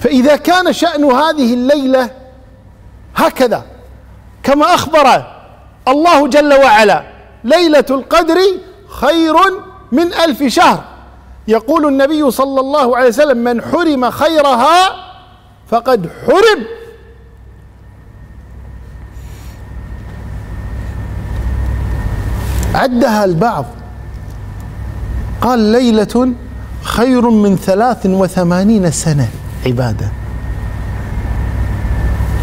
فإذا 0.01 0.35
كان 0.35 0.73
شأن 0.73 1.03
هذه 1.03 1.53
الليلة 1.53 2.09
هكذا 3.15 3.65
كما 4.43 4.75
أخبر 4.75 5.25
الله 5.87 6.27
جل 6.27 6.53
وعلا 6.53 7.03
ليلة 7.43 7.85
القدر 7.89 8.37
خير 8.87 9.35
من 9.91 10.13
ألف 10.13 10.43
شهر. 10.43 10.83
يقول 11.47 11.85
النبي 11.85 12.31
صلى 12.31 12.59
الله 12.59 12.97
عليه 12.97 13.07
وسلم 13.07 13.37
من 13.37 13.61
حرم 13.61 14.09
خيرها 14.09 14.95
فقد 15.67 16.09
حرم. 16.25 16.80
عدها 22.75 23.25
البعض. 23.25 23.65
قال 25.41 25.59
ليلة 25.59 26.33
خير 26.81 27.29
من 27.29 27.55
ثلاث 27.57 28.05
وثمانين 28.05 28.91
سنة 28.91 29.27
عبادة. 29.65 30.09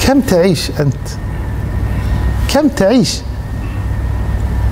كم 0.06 0.20
تعيش 0.20 0.70
أنت؟ 0.80 1.08
كم 2.54 2.68
تعيش؟ 2.68 3.20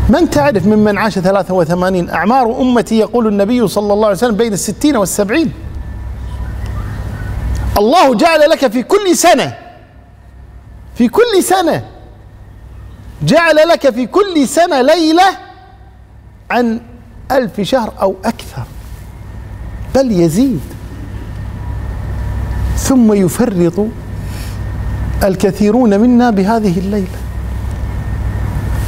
من 0.08 0.30
تعرف 0.30 0.66
ممن 0.66 0.98
عاش 0.98 1.18
83 1.18 2.10
أعمار 2.10 2.60
أمتي 2.60 2.98
يقول 2.98 3.26
النبي 3.26 3.68
صلى 3.68 3.92
الله 3.92 4.06
عليه 4.06 4.16
وسلم 4.16 4.36
بين 4.36 4.52
الستين 4.52 4.96
والسبعين. 4.96 5.52
الله 7.78 8.14
جعل 8.14 8.40
لك 8.50 8.66
في 8.66 8.82
كل 8.82 9.16
سنة. 9.16 9.54
في 10.94 11.08
كل 11.08 11.42
سنة. 11.42 11.84
جعل 13.22 13.56
لك 13.56 13.90
في 13.90 14.06
كل 14.06 14.48
سنة 14.48 14.82
ليلة 14.82 15.45
عن 16.50 16.80
ألف 17.32 17.60
شهر 17.60 17.92
أو 18.02 18.14
أكثر 18.24 18.62
بل 19.94 20.12
يزيد. 20.12 20.60
ثم 22.76 23.12
يفرط 23.12 23.86
الكثيرون 25.24 26.00
منا 26.00 26.30
بهذه 26.30 26.78
الليلة 26.78 27.18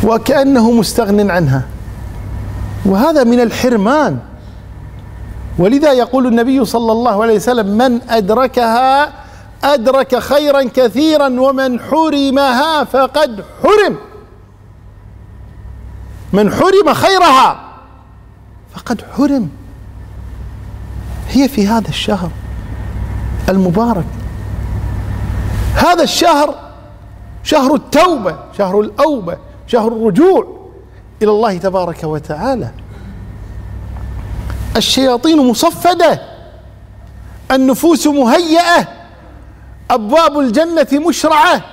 وكأنه 0.05 0.71
مستغن 0.71 1.31
عنها. 1.31 1.63
وهذا 2.87 3.25
من 3.25 3.41
الحرمان. 3.41 4.19
ولذا 5.59 5.93
يقول 5.93 6.27
النبي 6.27 6.65
صلى 6.65 6.93
الله 6.93 7.23
عليه 7.23 7.35
وسلم 7.35 7.67
من 7.67 8.01
أدركها 8.11 9.13
أدرك 9.65 10.19
خيرا 10.19 10.63
كثيرا 10.63 11.41
ومن 11.41 11.81
حرمها 11.81 12.85
فقد 12.85 13.45
حرم. 13.63 13.97
من 16.33 16.53
حرم 16.53 16.95
خيرها. 16.95 17.65
فقد 18.75 19.05
حرم. 19.17 19.51
هي 21.29 21.49
في 21.49 21.67
هذا 21.67 21.89
الشهر 21.89 22.31
المبارك. 23.49 24.07
هذا 25.75 26.03
الشهر 26.03 26.55
شهر 27.43 27.75
التوبة 27.75 28.37
شهر 28.59 28.81
الأوبة 28.81 29.39
شهر 29.67 29.89
الرجوع 29.89 30.59
إلى 31.23 31.31
الله 31.31 31.59
تبارك 31.59 32.05
وتعالى. 32.05 32.71
الشياطين 34.77 35.49
مصفدة. 35.49 36.23
النفوس 37.53 38.07
مهيئة. 38.07 38.89
أبواب 39.91 40.39
الجنة 40.39 41.09
مشرعة. 41.09 41.65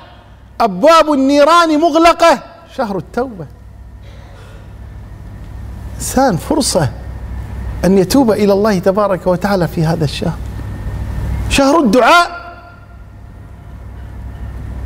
أبواب 0.62 1.14
النيران 1.14 1.80
مغلقة. 1.80 2.44
شهر 2.76 2.98
التوبة. 2.98 3.48
انسان 6.06 6.38
فرصة 6.38 6.90
أن 7.86 7.98
يتوب 7.98 8.32
إلى 8.32 8.54
الله 8.54 8.80
تبارك 8.80 9.28
وتعالى 9.28 9.68
في 9.68 9.84
هذا 9.84 10.04
الشهر. 10.04 10.38
شهر 11.50 11.80
الدعاء. 11.80 12.46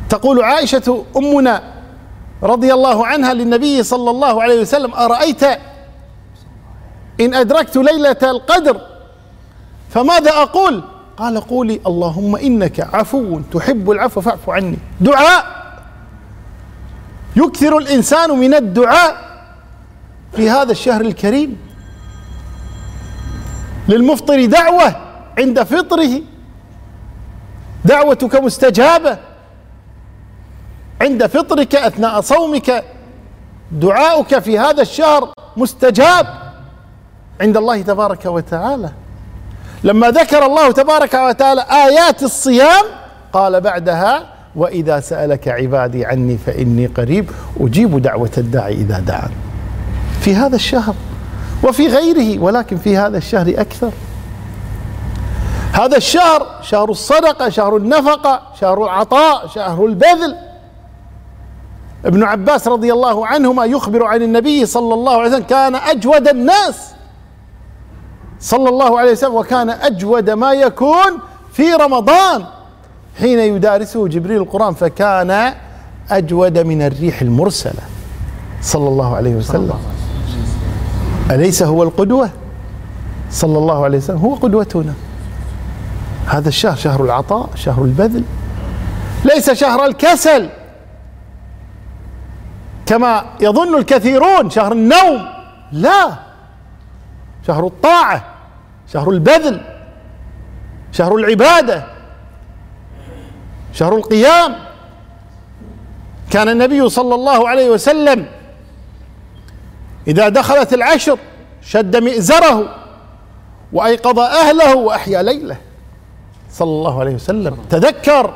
تقول 0.08 0.42
عائشة 0.42 1.04
أمنا 1.16 1.62
رضي 2.42 2.74
الله 2.74 3.06
عنها 3.06 3.34
للنبي 3.34 3.82
صلى 3.82 4.10
الله 4.10 4.42
عليه 4.42 4.60
وسلم 4.60 4.94
أرأيت 4.94 5.42
إن 7.20 7.34
أدركت 7.34 7.76
ليلة 7.76 8.16
القدر؟ 8.22 8.80
فماذا 9.90 10.30
أقول؟ 10.30 10.82
قال 11.16 11.40
قولي 11.40 11.80
اللهم 11.86 12.36
إنك 12.36 12.94
عفو 12.94 13.40
تحب 13.52 13.90
العفو 13.90 14.20
فاعف 14.20 14.50
عني. 14.50 14.78
دعاء. 15.00 15.44
يكثر 17.36 17.78
الإنسان 17.78 18.30
من 18.30 18.54
الدعاء. 18.54 19.29
في 20.36 20.50
هذا 20.50 20.72
الشهر 20.72 21.00
الكريم. 21.00 21.56
للمفطر 23.88 24.44
دعوة 24.44 24.96
عند 25.38 25.62
فطره. 25.62 26.22
دعوتك 27.84 28.34
مستجابة. 28.34 29.18
عند 31.00 31.26
فطرك 31.26 31.74
أثناء 31.74 32.20
صومك. 32.20 32.84
دعاؤك 33.72 34.38
في 34.38 34.58
هذا 34.58 34.82
الشهر 34.82 35.32
مستجاب. 35.56 36.26
عند 37.40 37.56
الله 37.56 37.82
تبارك 37.82 38.26
وتعالى. 38.26 38.90
لما 39.84 40.10
ذكر 40.10 40.46
الله 40.46 40.72
تبارك 40.72 41.14
وتعالى 41.14 41.60
آيات 41.60 42.22
الصيام 42.22 42.84
قال 43.32 43.60
بعدها 43.60 44.26
وإذا 44.56 45.00
سألك 45.00 45.48
عبادي 45.48 46.06
عني 46.06 46.38
فإني 46.38 46.86
قريب 46.86 47.30
أجيب 47.60 48.02
دعوة 48.02 48.30
الداعي 48.38 48.74
إذا 48.74 48.98
دعان. 48.98 49.30
في 50.20 50.34
هذا 50.34 50.56
الشهر 50.56 50.94
وفي 51.64 51.86
غيره 51.86 52.42
ولكن 52.42 52.76
في 52.76 52.96
هذا 52.96 53.18
الشهر 53.18 53.54
أكثر. 53.58 53.90
هذا 55.72 55.96
الشهر 55.96 56.46
شهر 56.62 56.90
الصدقة 56.90 57.48
شهر 57.48 57.76
النفقة 57.76 58.42
شهر 58.60 58.84
العطاء 58.84 59.46
شهر 59.46 59.86
البذل. 59.86 60.36
ابن 62.04 62.24
عباس 62.24 62.68
رضي 62.68 62.92
الله 62.92 63.26
عنهما 63.26 63.64
يخبر 63.64 64.04
عن 64.04 64.22
النبي 64.22 64.66
صلى 64.66 64.94
الله 64.94 65.12
عليه 65.12 65.30
وسلم 65.30 65.44
كان 65.44 65.74
أجود 65.74 66.28
الناس. 66.28 66.90
صلى 68.40 68.68
الله 68.68 68.98
عليه 68.98 69.12
وسلم 69.12 69.34
وكان 69.34 69.70
أجود 69.70 70.30
ما 70.30 70.52
يكون 70.52 71.18
في 71.52 71.72
رمضان. 71.72 72.44
حين 73.18 73.38
يدارسه 73.38 74.08
جبريل 74.08 74.36
القرآن 74.36 74.74
فكان 74.74 75.54
أجود 76.10 76.58
من 76.58 76.82
الريح 76.82 77.22
المرسلة. 77.22 77.82
صلى 78.62 78.88
الله 78.88 79.16
عليه 79.16 79.34
وسلم. 79.34 79.78
أليس 81.30 81.62
هو 81.62 81.82
القدوة؟ 81.82 82.30
صلى 83.30 83.58
الله 83.58 83.84
عليه 83.84 83.98
وسلم. 83.98 84.18
هو 84.18 84.34
قدوتنا. 84.34 84.94
هذا 86.26 86.48
الشهر 86.48 86.76
شهر 86.76 87.04
العطاء 87.04 87.50
شهر 87.54 87.84
البذل. 87.84 88.24
ليس 89.24 89.50
شهر 89.50 89.86
الكسل. 89.86 90.48
كما 92.86 93.24
يظن 93.40 93.78
الكثيرون 93.78 94.50
شهر 94.50 94.72
النوم. 94.72 95.28
لا. 95.72 96.10
شهر 97.46 97.66
الطاعة 97.66 98.24
شهر 98.92 99.10
البذل 99.10 99.60
شهر 100.92 101.16
العبادة 101.16 101.84
شهر 103.72 103.96
القيام. 103.96 104.54
كان 106.30 106.48
النبي 106.48 106.88
صلى 106.88 107.14
الله 107.14 107.48
عليه 107.48 107.70
وسلم 107.70 108.26
إذا 110.08 110.28
دخلت 110.28 110.74
العشر 110.74 111.18
شد 111.62 111.96
مئزره 111.96 112.76
وأيقظ 113.72 114.18
أهله 114.18 114.76
وأحيا 114.76 115.22
ليله. 115.22 115.56
صلى 116.52 116.68
الله 116.68 117.00
عليه 117.00 117.14
وسلم. 117.14 117.56
تذكر. 117.70 118.34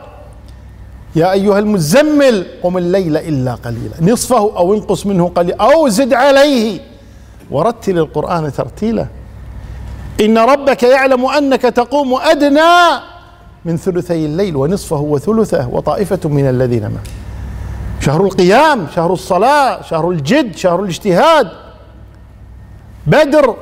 يا 1.17 1.33
أيها 1.33 1.59
المزمل 1.59 2.47
قم 2.63 2.79
الليل 2.79 3.17
إلا 3.17 3.55
قليلا. 3.55 4.13
نصفه 4.13 4.57
أو 4.57 4.75
انقص 4.75 5.07
منه 5.07 5.29
قليلا. 5.29 5.57
أو 5.57 5.89
زد 5.89 6.13
عليه. 6.13 6.81
ورتل 7.51 7.99
القرآن 7.99 8.53
ترتيلا. 8.53 9.07
إن 10.21 10.39
ربك 10.39 10.83
يعلم 10.83 11.27
أنك 11.27 11.63
تقوم 11.63 12.15
أدنى 12.15 13.01
من 13.65 13.77
ثلثي 13.77 14.27
الليل 14.27 14.57
ونصفه 14.57 15.01
وثلثه 15.01 15.69
وطائفة 15.69 16.29
من 16.29 16.49
الذين 16.49 16.83
معه 16.83 17.03
شهر 18.05 18.25
القيام 18.25 18.87
شهر 18.95 19.13
الصلاة 19.13 19.83
شهر 19.83 20.11
الجد 20.11 20.57
شهر 20.57 20.83
الاجتهاد. 20.83 21.51
بدر 23.07 23.57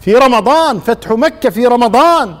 في 0.00 0.14
رمضان 0.14 0.78
فتح 0.78 1.10
مكة 1.10 1.50
في 1.50 1.66
رمضان. 1.66 2.34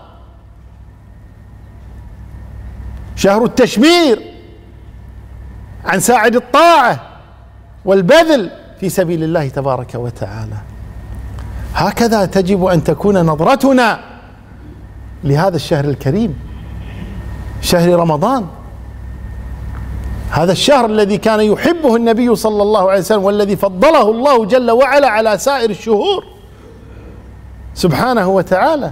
شهر 3.16 3.44
التشمير 3.44 4.22
عن 5.84 6.00
ساعد 6.00 6.36
الطاعة 6.36 7.00
والبذل 7.84 8.50
في 8.80 8.88
سبيل 8.88 9.24
الله 9.24 9.48
تبارك 9.48 9.94
وتعالى. 9.94 10.56
هكذا 11.74 12.24
تجب 12.24 12.64
أن 12.64 12.84
تكون 12.84 13.26
نظرتنا 13.26 14.00
لهذا 15.24 15.56
الشهر 15.56 15.84
الكريم 15.84 16.38
شهر 17.62 17.88
رمضان. 17.88 18.46
هذا 20.30 20.52
الشهر 20.52 20.86
الذي 20.86 21.18
كان 21.18 21.40
يحبه 21.40 21.96
النبي 21.96 22.36
صلى 22.36 22.62
الله 22.62 22.90
عليه 22.90 23.00
وسلم 23.00 23.24
والذي 23.24 23.56
فضله 23.56 24.10
الله 24.10 24.44
جل 24.44 24.70
وعلا 24.70 25.08
على 25.08 25.38
سائر 25.38 25.70
الشهور. 25.70 26.24
سبحانه 27.74 28.28
وتعالى. 28.28 28.90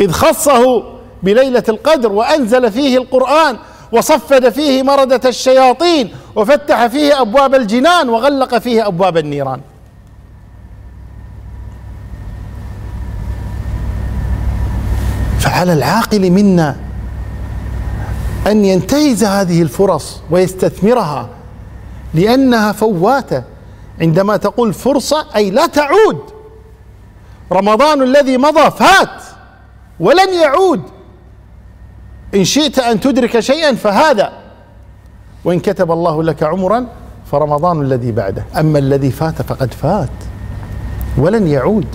إذ 0.00 0.10
خصه 0.10 0.82
بليلة 1.22 1.62
القدر 1.68 2.12
وأنزل 2.12 2.72
فيه 2.72 2.98
القرآن 2.98 3.56
وصفد 3.92 4.48
فيه 4.48 4.82
مردة 4.82 5.28
الشياطين 5.28 6.14
وفتح 6.36 6.86
فيه 6.86 7.20
أبواب 7.20 7.54
الجنان 7.54 8.08
وغلق 8.08 8.58
فيه 8.58 8.86
أبواب 8.86 9.16
النيران. 9.16 9.60
فعلى 15.38 15.72
العاقل 15.72 16.30
منا 16.30 16.76
أن 18.46 18.64
ينتهز 18.64 19.24
هذه 19.24 19.62
الفرص 19.62 20.20
ويستثمرها 20.30 21.28
لأنها 22.14 22.72
فواتة. 22.72 23.42
عندما 24.00 24.36
تقول 24.36 24.72
فرصة 24.72 25.26
أي 25.36 25.50
لا 25.50 25.66
تعود. 25.66 26.18
رمضان 27.52 28.02
الذي 28.02 28.36
مضى 28.36 28.70
فات 28.70 29.22
ولن 30.00 30.34
يعود. 30.34 30.82
إن 32.34 32.44
شئت 32.44 32.78
أن 32.78 33.00
تدرك 33.00 33.40
شيئا 33.40 33.74
فهذا. 33.74 34.32
وإن 35.44 35.60
كتب 35.60 35.92
الله 35.92 36.22
لك 36.22 36.42
عمرا 36.42 36.86
فرمضان 37.30 37.82
الذي 37.82 38.12
بعده. 38.12 38.44
أما 38.58 38.78
الذي 38.78 39.10
فات 39.10 39.42
فقد 39.42 39.74
فات 39.74 40.08
ولن 41.18 41.46
يعود. 41.46 41.86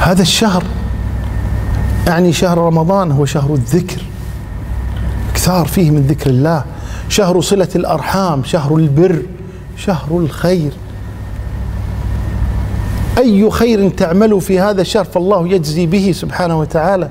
هذا 0.00 0.22
الشهر 0.22 0.64
يعني 2.06 2.32
شهر 2.32 2.58
رمضان 2.58 3.12
هو 3.12 3.24
شهر 3.24 3.54
الذكر. 3.54 4.02
اكثار 5.30 5.66
فيه 5.66 5.90
من 5.90 6.02
ذكر 6.02 6.30
الله. 6.30 6.64
شهر 7.08 7.40
صلة 7.40 7.68
الأرحام 7.76 8.44
شهر 8.44 8.76
البر 8.76 9.22
شهر 9.76 10.18
الخير. 10.18 10.72
أي 13.18 13.50
خير 13.50 13.88
تعملوا 13.88 14.40
في 14.40 14.60
هذا 14.60 14.80
الشهر 14.80 15.04
فالله 15.04 15.48
يجزي 15.48 15.86
به 15.86 16.12
سبحانه 16.14 16.58
وتعالى. 16.58 17.08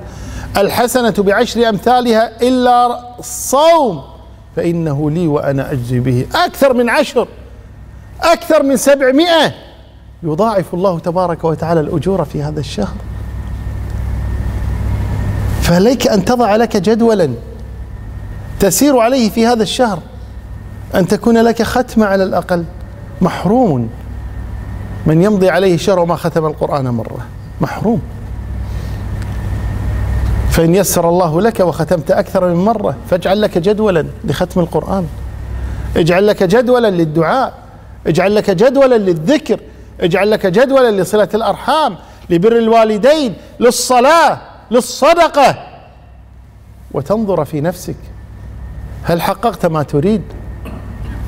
الحسنة 0.58 1.13
بعشر 1.17 1.69
أمثالها 1.69 2.41
إلا 2.41 2.99
الصوم 3.19 4.01
فإنه 4.55 5.12
لي 5.12 5.27
وأنا 5.27 5.71
أجزي 5.71 5.99
به. 5.99 6.25
أكثر 6.36 6.73
من 6.73 6.89
عشر 6.89 7.27
أكثر 8.21 8.63
من 8.63 8.77
سبعمائة 8.77 9.53
يضاعف 10.23 10.73
الله 10.73 10.99
تبارك 10.99 11.43
وتعالى 11.43 11.79
الأجور 11.79 12.25
في 12.25 12.43
هذا 12.43 12.60
الشهر. 12.60 12.95
فعليك 15.65 16.08
أن 16.08 16.25
تضع 16.25 16.56
لك 16.56 16.78
جدولا 16.78 17.30
تسير 18.60 18.99
عليه 18.99 19.30
في 19.30 19.47
هذا 19.47 19.63
الشهر. 19.63 19.99
أن 20.95 21.08
تكون 21.08 21.38
لك 21.38 21.62
ختمة 21.62 22.06
على 22.06 22.23
الأقل. 22.23 22.65
محروم. 23.21 23.89
من 25.06 25.23
يمضي 25.23 25.49
عليه 25.49 25.78
شر 25.78 25.99
وما 25.99 26.15
ختم 26.15 26.45
القرآن 26.45 26.88
مرة. 26.88 27.17
محروم. 27.62 28.01
فإن 30.51 30.75
يسر 30.75 31.10
الله 31.10 31.41
لك 31.41 31.60
وختمت 31.60 32.12
أكثر 32.12 32.54
من 32.54 32.65
مرة 32.65 32.95
فاجعل 33.10 33.41
لك 33.41 33.58
جدولا 33.58 34.06
لختم 34.23 34.60
القرآن. 34.60 35.08
اجعل 35.97 36.28
لك 36.28 36.43
جدولا 36.43 36.88
للدعاء. 36.88 37.54
اجعل 38.08 38.36
لك 38.36 38.49
جدولا 38.49 38.95
للذكر. 38.95 39.60
اجعل 40.01 40.32
لك 40.32 40.45
جدولا 40.45 41.01
لصلة 41.01 41.30
الأرحام 41.34 41.95
لبر 42.30 42.58
الوالدين 42.58 43.34
للصلاة. 43.60 44.54
للصدقة. 44.71 45.56
وتنظر 46.91 47.45
في 47.45 47.62
نفسك 47.62 47.95
هل 49.04 49.21
حققت 49.21 49.65
ما 49.65 49.84
تريد 49.84 50.21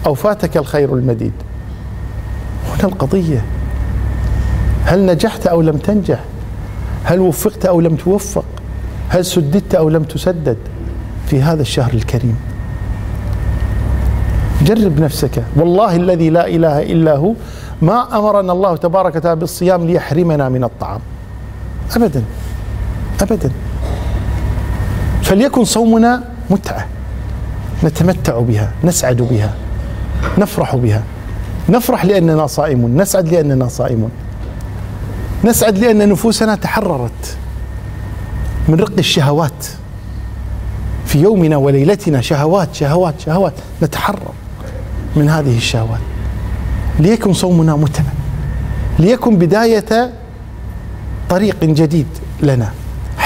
أو 0.05 0.13
فاتك 0.13 0.57
الخير 0.57 0.93
المديد؟ 0.93 1.33
هنا 2.69 2.83
القضية. 2.83 3.45
هل 4.85 5.05
نجحت 5.05 5.47
أو 5.47 5.61
لم 5.61 5.77
تنجح؟ 5.77 6.19
هل 7.03 7.19
وفقت 7.19 7.65
أو 7.65 7.81
لم 7.81 7.95
توفق؟ 7.95 8.45
هل 9.09 9.25
سددت 9.25 9.75
أو 9.75 9.89
لم 9.89 10.03
تسدد؟ 10.03 10.57
في 11.27 11.41
هذا 11.41 11.61
الشهر 11.61 11.93
الكريم. 11.93 12.37
جرب 14.61 14.99
نفسك. 14.99 15.43
والله 15.55 15.95
الذي 15.95 16.29
لا 16.29 16.47
إله 16.47 16.81
إلا 16.81 17.15
هو 17.15 17.33
ما 17.81 18.17
أمرنا 18.17 18.53
الله 18.53 18.75
تبارك 18.75 19.15
وتعالى 19.15 19.39
بالصيام 19.39 19.87
ليحرمنا 19.87 20.49
من 20.49 20.63
الطعام. 20.63 20.99
ابدا. 21.95 22.23
ابدا. 23.21 23.51
فليكن 25.23 25.63
صومنا 25.63 26.23
متعة. 26.49 26.85
نتمتع 27.83 28.39
بها 28.39 28.71
نسعد 28.83 29.17
بها 29.21 29.53
نفرح 30.37 30.75
بها. 30.75 31.03
نفرح 31.69 32.05
لأننا 32.05 32.47
صائمون 32.47 33.01
نسعد 33.01 33.27
لأننا 33.27 33.67
صائمون. 33.67 34.11
نسعد 35.43 35.77
لأن 35.77 36.09
نفوسنا 36.09 36.55
تحررت 36.55 37.37
من 38.67 38.75
رق 38.75 38.93
الشهوات. 38.97 39.65
في 41.05 41.21
يومنا 41.21 41.57
وليلتنا 41.57 42.21
شهوات 42.21 42.75
شهوات 42.75 43.19
شهوات. 43.19 43.53
نتحرر 43.83 44.33
من 45.15 45.29
هذه 45.29 45.57
الشهوات. 45.57 45.99
ليكن 46.99 47.33
صومنا 47.33 47.75
متعة. 47.75 48.13
ليكن 48.99 49.35
بداية 49.35 50.11
طريق 51.29 51.63
جديد 51.63 52.07
لنا. 52.41 52.71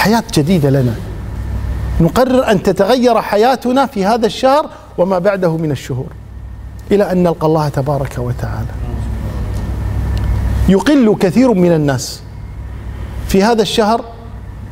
حياة 0.02 0.24
جديدة 0.34 0.70
لنا. 0.70 0.96
نقرر 2.02 2.52
أن 2.52 2.64
تتغير 2.64 3.22
حياتنا 3.22 3.86
في 3.86 4.06
هذا 4.06 4.26
الشهر 4.26 4.70
وما 4.98 5.20
بعده 5.20 5.58
من 5.58 5.72
الشهور. 5.72 6.08
إلى 6.92 7.12
أن 7.12 7.24
نلقى 7.24 7.48
الله 7.48 7.70
تبارك 7.70 8.16
وتعالى. 8.18 8.68
يقل 10.70 11.16
كثير 11.20 11.54
من 11.54 11.72
الناس 11.72 12.22
في 13.28 13.44
هذا 13.44 13.62
الشهر 13.62 14.06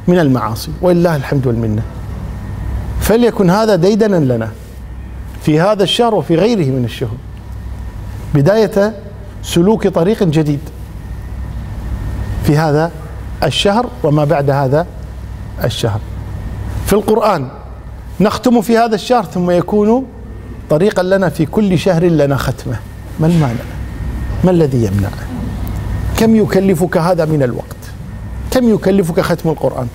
من 0.07 0.19
المعاصي 0.19 0.71
ولله 0.81 1.15
الحمد 1.15 1.47
والمنة. 1.47 1.81
فليكن 3.01 3.49
هذا 3.49 3.75
ديدنا 3.75 4.33
لنا 4.33 4.49
في 5.41 5.59
هذا 5.61 5.83
الشهر 5.83 6.15
وفي 6.15 6.35
غيره 6.35 6.65
من 6.65 6.85
الشهور. 6.85 7.17
بداية 8.33 8.93
سلوك 9.43 9.87
طريق 9.87 10.23
جديد 10.23 10.59
في 12.43 12.57
هذا 12.57 12.91
الشهر 13.43 13.89
وما 14.03 14.25
بعد 14.25 14.49
هذا 14.49 14.87
الشهر. 15.63 15.99
في 16.85 16.93
القرآن 16.93 17.47
نختم 18.19 18.61
في 18.61 18.77
هذا 18.77 18.95
الشهر 18.95 19.23
ثم 19.23 19.51
يكون 19.51 20.05
طريقا 20.69 21.03
لنا 21.03 21.29
في 21.29 21.45
كل 21.45 21.79
شهر 21.79 22.03
لنا 22.03 22.37
ختمة. 22.37 22.79
ما 23.19 23.27
المانع؟ 23.27 23.63
ما 24.43 24.51
الذي 24.51 24.77
يمنع؟ 24.77 25.09
كم 26.17 26.35
يكلفك 26.35 26.97
هذا 26.97 27.25
من 27.25 27.43
الوقت؟ 27.43 27.75
كم 28.51 28.69
يكلفك 28.69 29.19
ختم 29.19 29.49
القرآن؟ 29.49 29.87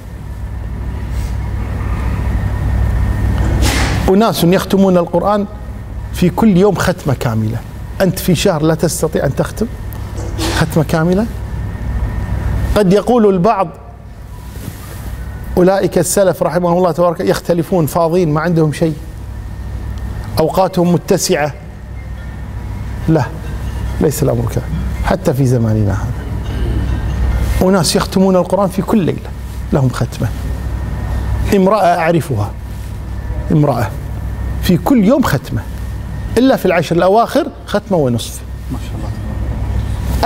أناس 4.08 4.44
يختمون 4.44 4.96
القرآن 4.96 5.46
في 6.12 6.30
كل 6.30 6.56
يوم 6.56 6.74
ختمة 6.74 7.14
كاملة. 7.14 7.58
أنت 8.00 8.18
في 8.18 8.34
شهر 8.34 8.62
لا 8.62 8.74
تستطيع 8.74 9.26
أن 9.26 9.34
تختم 9.34 9.66
ختمة 10.56 10.84
كاملة؟ 10.84 11.26
قد 12.76 12.92
يقول 12.92 13.26
البعض 13.26 13.68
أولئك 15.56 15.98
السلف 15.98 16.42
رحمه 16.42 16.72
الله 16.72 16.92
تبارك 16.92 17.20
يختلفون 17.20 17.86
فاضين 17.86 18.34
ما 18.34 18.40
عندهم 18.40 18.72
شيء. 18.72 18.94
أوقاتهم 20.40 20.92
متسعة. 20.92 21.54
لا 23.08 23.24
ليس 24.00 24.22
الأمر 24.22 24.44
كذا. 24.54 24.64
حتى 25.04 25.34
في 25.34 25.46
زماننا 25.46 25.92
هذا. 25.92 26.24
أناس 27.68 27.96
يختمون 27.96 28.36
القرآن 28.36 28.68
في 28.68 28.82
كل 28.82 28.98
ليلة. 28.98 29.30
لهم 29.72 29.88
ختمة. 29.88 30.28
امرأة 31.56 31.98
أعرفها. 31.98 32.50
امرأة. 33.52 33.90
في 34.62 34.76
كل 34.76 35.04
يوم 35.04 35.22
ختمة. 35.22 35.62
إلا 36.38 36.56
في 36.56 36.66
العشر 36.66 36.96
الأواخر 36.96 37.46
ختمة 37.66 37.96
ونصف. 37.96 38.40
ما 38.72 38.78
شاء 38.78 38.96
الله. 38.96 39.10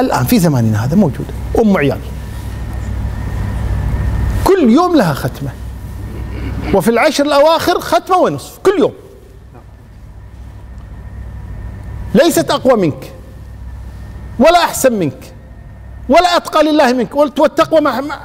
الآن 0.00 0.24
في 0.24 0.38
زماننا 0.38 0.84
هذا 0.84 0.96
موجودة 0.96 1.30
أم 1.58 1.76
عيال. 1.76 1.98
كل 4.60 4.70
يوم 4.70 4.96
لها 4.96 5.14
ختمة. 5.14 5.50
وفي 6.74 6.90
العشر 6.90 7.26
الأواخر 7.26 7.80
ختمة 7.80 8.16
ونصف 8.16 8.58
كل 8.58 8.78
يوم. 8.78 8.94
ليست 12.14 12.50
أقوى 12.50 12.80
منك 12.80 13.12
ولا 14.38 14.64
أحسن 14.64 14.92
منك 14.92 15.34
ولا 16.08 16.36
أتقى 16.36 16.64
لله 16.64 16.92
منك. 16.92 17.14
والتقوى 17.14 17.80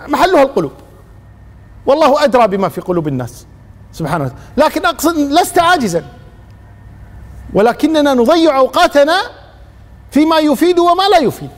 محلها 0.07 0.43
القلوب. 0.43 0.71
والله 1.85 2.23
أدرى 2.23 2.47
بما 2.47 2.69
في 2.69 2.81
قلوب 2.81 3.07
الناس 3.07 3.45
سبحانه 3.91 4.23
وتعالى. 4.25 4.41
لكن 4.57 4.85
أقصد 4.85 5.17
لست 5.17 5.59
عاجزا. 5.59 6.05
ولكننا 7.53 8.13
نضيع 8.13 8.57
أوقاتنا 8.57 9.17
فيما 10.11 10.39
يفيد 10.39 10.79
وما 10.79 11.03
لا 11.11 11.17
يفيد 11.17 11.49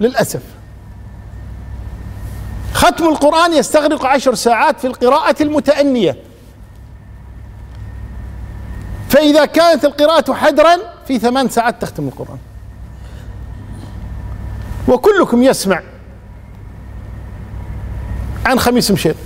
للأسف. 0.00 0.42
ختم 2.74 3.08
القرآن 3.08 3.52
يستغرق 3.52 4.06
عشر 4.06 4.34
ساعات 4.34 4.80
في 4.80 4.86
القراءة 4.86 5.42
المتأنية. 5.42 6.16
فإذا 9.08 9.44
كانت 9.44 9.84
القراءة 9.84 10.32
حدرا 10.32 10.76
في 11.06 11.18
ثمان 11.18 11.48
ساعات 11.48 11.82
تختم 11.82 12.08
القرآن. 12.08 12.38
وكلكم 14.88 15.42
يسمع 15.42 15.82
عن 18.46 18.58
خميس 18.58 18.90
مشيط. 18.90 19.16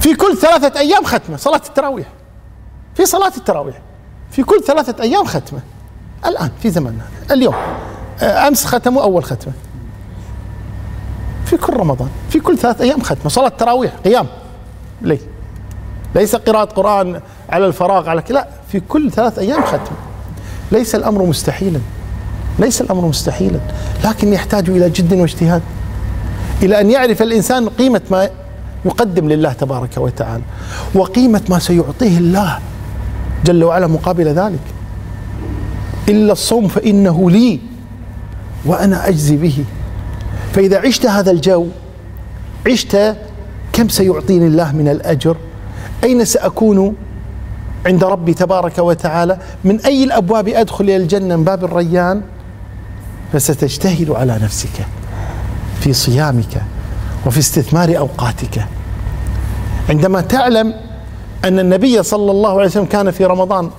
في 0.00 0.14
كل 0.14 0.36
ثلاثة 0.36 0.80
أيام 0.80 1.04
ختمة 1.04 1.36
صلاة 1.36 1.62
التراويح. 1.68 2.06
في 2.94 3.06
صلاة 3.06 3.32
التراويح. 3.36 3.80
في 4.30 4.42
كل 4.42 4.62
ثلاثة 4.66 5.02
أيام 5.02 5.24
ختمة. 5.24 5.60
الآن 6.26 6.50
في 6.62 6.70
زماننا 6.70 7.04
اليوم. 7.30 7.54
أمس 8.22 8.64
ختموا 8.64 9.02
أول 9.02 9.24
ختمة. 9.24 9.52
في 11.50 11.56
كل 11.56 11.76
رمضان 11.76 12.08
في 12.30 12.40
كل 12.40 12.58
ثلاث 12.58 12.80
أيام 12.80 13.00
ختمة 13.00 13.28
صلاة 13.28 13.48
تراويح 13.48 13.92
قيام 14.04 14.26
ليه؟ 15.02 15.18
ليس 16.14 16.36
قراءة 16.36 16.64
قرآن 16.64 17.20
على 17.48 17.66
الفراغ 17.66 18.08
على 18.08 18.22
لا 18.30 18.48
في 18.72 18.80
كل 18.80 19.10
ثلاث 19.10 19.38
أيام 19.38 19.64
ختمة. 19.64 19.96
ليس 20.72 20.94
الأمر 20.94 21.22
مستحيلا 21.22 21.80
ليس 22.58 22.80
الأمر 22.80 23.04
مستحيلا 23.04 23.60
لكن 24.04 24.32
يحتاج 24.32 24.70
إلى 24.70 24.90
جد 24.90 25.12
واجتهاد. 25.14 25.62
إلى 26.62 26.80
أن 26.80 26.90
يعرف 26.90 27.22
الإنسان 27.22 27.68
قيمة 27.68 28.00
ما 28.10 28.30
يقدم 28.84 29.28
لله 29.28 29.52
تبارك 29.52 29.96
وتعالى 29.96 30.42
وقيمة 30.94 31.42
ما 31.48 31.58
سيعطيه 31.58 32.18
الله 32.18 32.58
جل 33.44 33.64
وعلا 33.64 33.86
مقابل 33.86 34.28
ذلك. 34.28 34.64
إلا 36.08 36.32
الصوم 36.32 36.68
فإنه 36.68 37.30
لي 37.30 37.60
وأنا 38.66 39.08
أجزي 39.08 39.36
به. 39.36 39.64
فإذا 40.54 40.78
عشت 40.78 41.06
هذا 41.06 41.30
الجو 41.30 41.66
عشت 42.66 43.16
كم 43.72 43.88
سيعطيني 43.88 44.46
الله 44.46 44.72
من 44.72 44.88
الأجر؟ 44.88 45.36
أين 46.04 46.24
سأكون 46.24 46.94
عند 47.86 48.04
ربي 48.04 48.34
تبارك 48.34 48.78
وتعالى؟ 48.78 49.38
من 49.64 49.80
أي 49.80 50.04
الأبواب 50.04 50.48
أدخل 50.48 50.84
إلى 50.84 50.96
الجنة؟ 50.96 51.36
من 51.36 51.44
باب 51.44 51.64
الريان؟ 51.64 52.22
فستجتهد 53.32 54.10
على 54.10 54.38
نفسك 54.42 54.86
في 55.80 55.92
صيامك 55.92 56.62
وفي 57.26 57.38
استثمار 57.38 57.98
أوقاتك. 57.98 58.64
عندما 59.88 60.20
تعلم 60.20 60.74
أن 61.44 61.58
النبي 61.58 62.02
صلى 62.02 62.30
الله 62.30 62.50
عليه 62.50 62.66
وسلم 62.66 62.84
كان 62.84 63.10
في 63.10 63.24
رمضان 63.24 63.70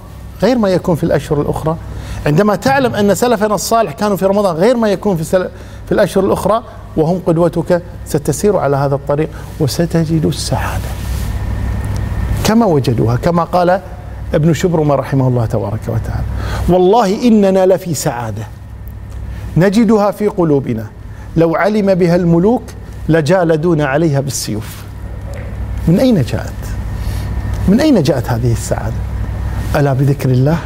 غير 0.44 0.58
ما 0.58 0.70
يكون 0.70 0.96
في 0.96 1.04
الأشهر 1.04 1.42
الأخرى 1.42 1.78
عندما 2.26 2.56
تعلم 2.56 2.96
أن 2.96 3.16
سلفنا 3.16 3.56
الصالح 3.56 3.92
كانوا 3.92 4.18
في 4.18 4.26
رمضان 4.26 4.56
غير 4.56 4.78
ما 4.78 4.90
يكون 4.90 5.18
في 5.18 5.50
في 5.86 5.92
الأشهر 5.92 6.24
الأخرى 6.26 6.64
وهم 6.98 7.22
قدوتك 7.28 7.82
ستسير 8.06 8.58
على 8.58 8.78
هذا 8.78 8.96
الطريق 8.96 9.30
وستجد 9.60 10.26
السعادة. 10.26 10.88
كما 12.44 12.66
وجدوها 12.66 13.16
كما 13.16 13.44
قال 13.44 13.82
ابن 14.34 14.54
شبرمة 14.54 14.96
رحمه 14.96 15.28
الله 15.28 15.46
تبارك 15.46 15.80
وتعالى 15.88 16.26
والله 16.70 17.28
إننا 17.28 17.66
لفي 17.66 17.94
سعادة. 17.94 18.44
نجدها 19.58 20.12
في 20.12 20.28
قلوبنا. 20.28 20.88
لو 21.38 21.56
علم 21.56 21.94
بها 21.96 22.16
الملوك 22.16 22.64
لجالدون 23.10 23.82
عليها 23.82 24.20
بالسيوف. 24.20 24.84
من 25.88 26.00
أين 26.00 26.22
جاءت؟ 26.22 26.54
من 27.68 27.80
أين 27.82 28.04
جاءت 28.04 28.30
هذه 28.30 28.52
السعادة؟ 28.52 28.96
ألا 29.76 29.94
بذكر 29.94 30.30
الله؟ 30.30 30.58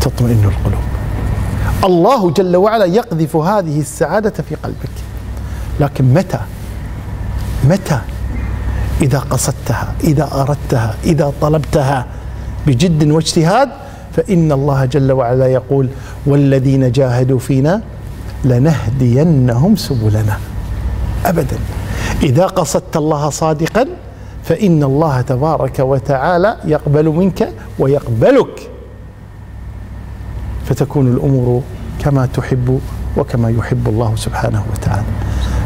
تطمئن 0.00 0.44
القلوب. 0.44 0.82
الله 1.84 2.30
جل 2.30 2.56
وعلا 2.56 2.84
يقذف 2.84 3.36
هذه 3.36 3.80
السعادة 3.80 4.30
في 4.48 4.54
قلبك. 4.54 4.96
لكن 5.80 6.14
متى؟ 6.14 6.40
متى؟ 7.64 8.00
إذا 9.02 9.18
قصدتها 9.18 9.94
إذا 10.04 10.28
أردتها 10.32 10.94
إذا 11.04 11.32
طلبتها 11.40 12.06
بجد 12.66 13.10
واجتهاد 13.10 13.68
فإن 14.16 14.52
الله 14.52 14.84
جل 14.84 15.12
وعلا 15.12 15.46
يقول 15.46 15.88
والذين 16.26 16.92
جاهدوا 16.92 17.38
فينا 17.38 17.82
لنهدينهم 18.44 19.76
سبلنا. 19.76 20.38
أبدا. 21.26 21.58
إذا 22.22 22.46
قصدت 22.46 22.96
الله 22.96 23.30
صادقا 23.30 23.86
فإن 24.44 24.82
الله 24.82 25.20
تبارك 25.20 25.78
وتعالى 25.78 26.56
يقبل 26.64 27.06
منك 27.08 27.52
ويقبلك. 27.78 28.70
فتكون 30.68 31.12
الأمور 31.12 31.62
كما 32.04 32.26
تحب 32.26 32.80
وكما 33.16 33.50
يحب 33.50 33.88
الله 33.88 34.12
سبحانه 34.16 34.62
وتعالى. 34.72 35.06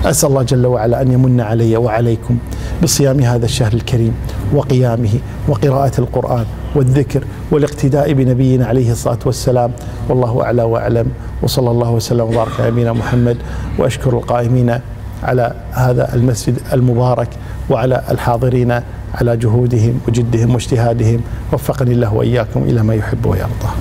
أسأل 0.05 0.29
الله 0.29 0.43
جل 0.43 0.67
وعلا 0.67 1.03
أن 1.03 1.13
يمن 1.13 1.41
علي 1.41 1.77
وعليكم 1.77 2.37
بصيام 2.83 3.21
هذا 3.21 3.45
الشهر 3.45 3.73
الكريم 3.73 4.15
وقيامه 4.55 5.15
وقراءة 5.49 5.93
القرآن 5.99 6.45
والذكر 6.75 7.25
والاقتداء 7.51 8.13
بنبينا 8.13 8.67
عليه 8.67 8.93
الصلاة 8.93 9.19
والسلام. 9.27 9.71
والله 10.09 10.43
أعلى 10.43 10.63
وأعلم. 10.63 11.07
وصلى 11.43 11.71
الله 11.71 11.91
وسلم 11.91 12.21
وبارك 12.21 12.61
على 12.61 12.71
نبينا 12.71 12.93
محمد. 12.93 13.37
وأشكر 13.79 14.13
القائمين 14.13 14.79
على 15.23 15.55
هذا 15.73 16.15
المسجد 16.15 16.57
المبارك 16.73 17.29
وعلى 17.71 18.03
الحاضرين 18.11 18.81
على 19.15 19.37
جهودهم 19.37 20.01
وجدهم 20.09 20.55
واجتهادهم. 20.55 21.21
وفقني 21.53 21.93
الله 21.93 22.15
وإياكم 22.15 22.63
إلى 22.63 22.83
ما 22.83 22.95
يحب 22.95 23.27
ويرضى. 23.27 23.73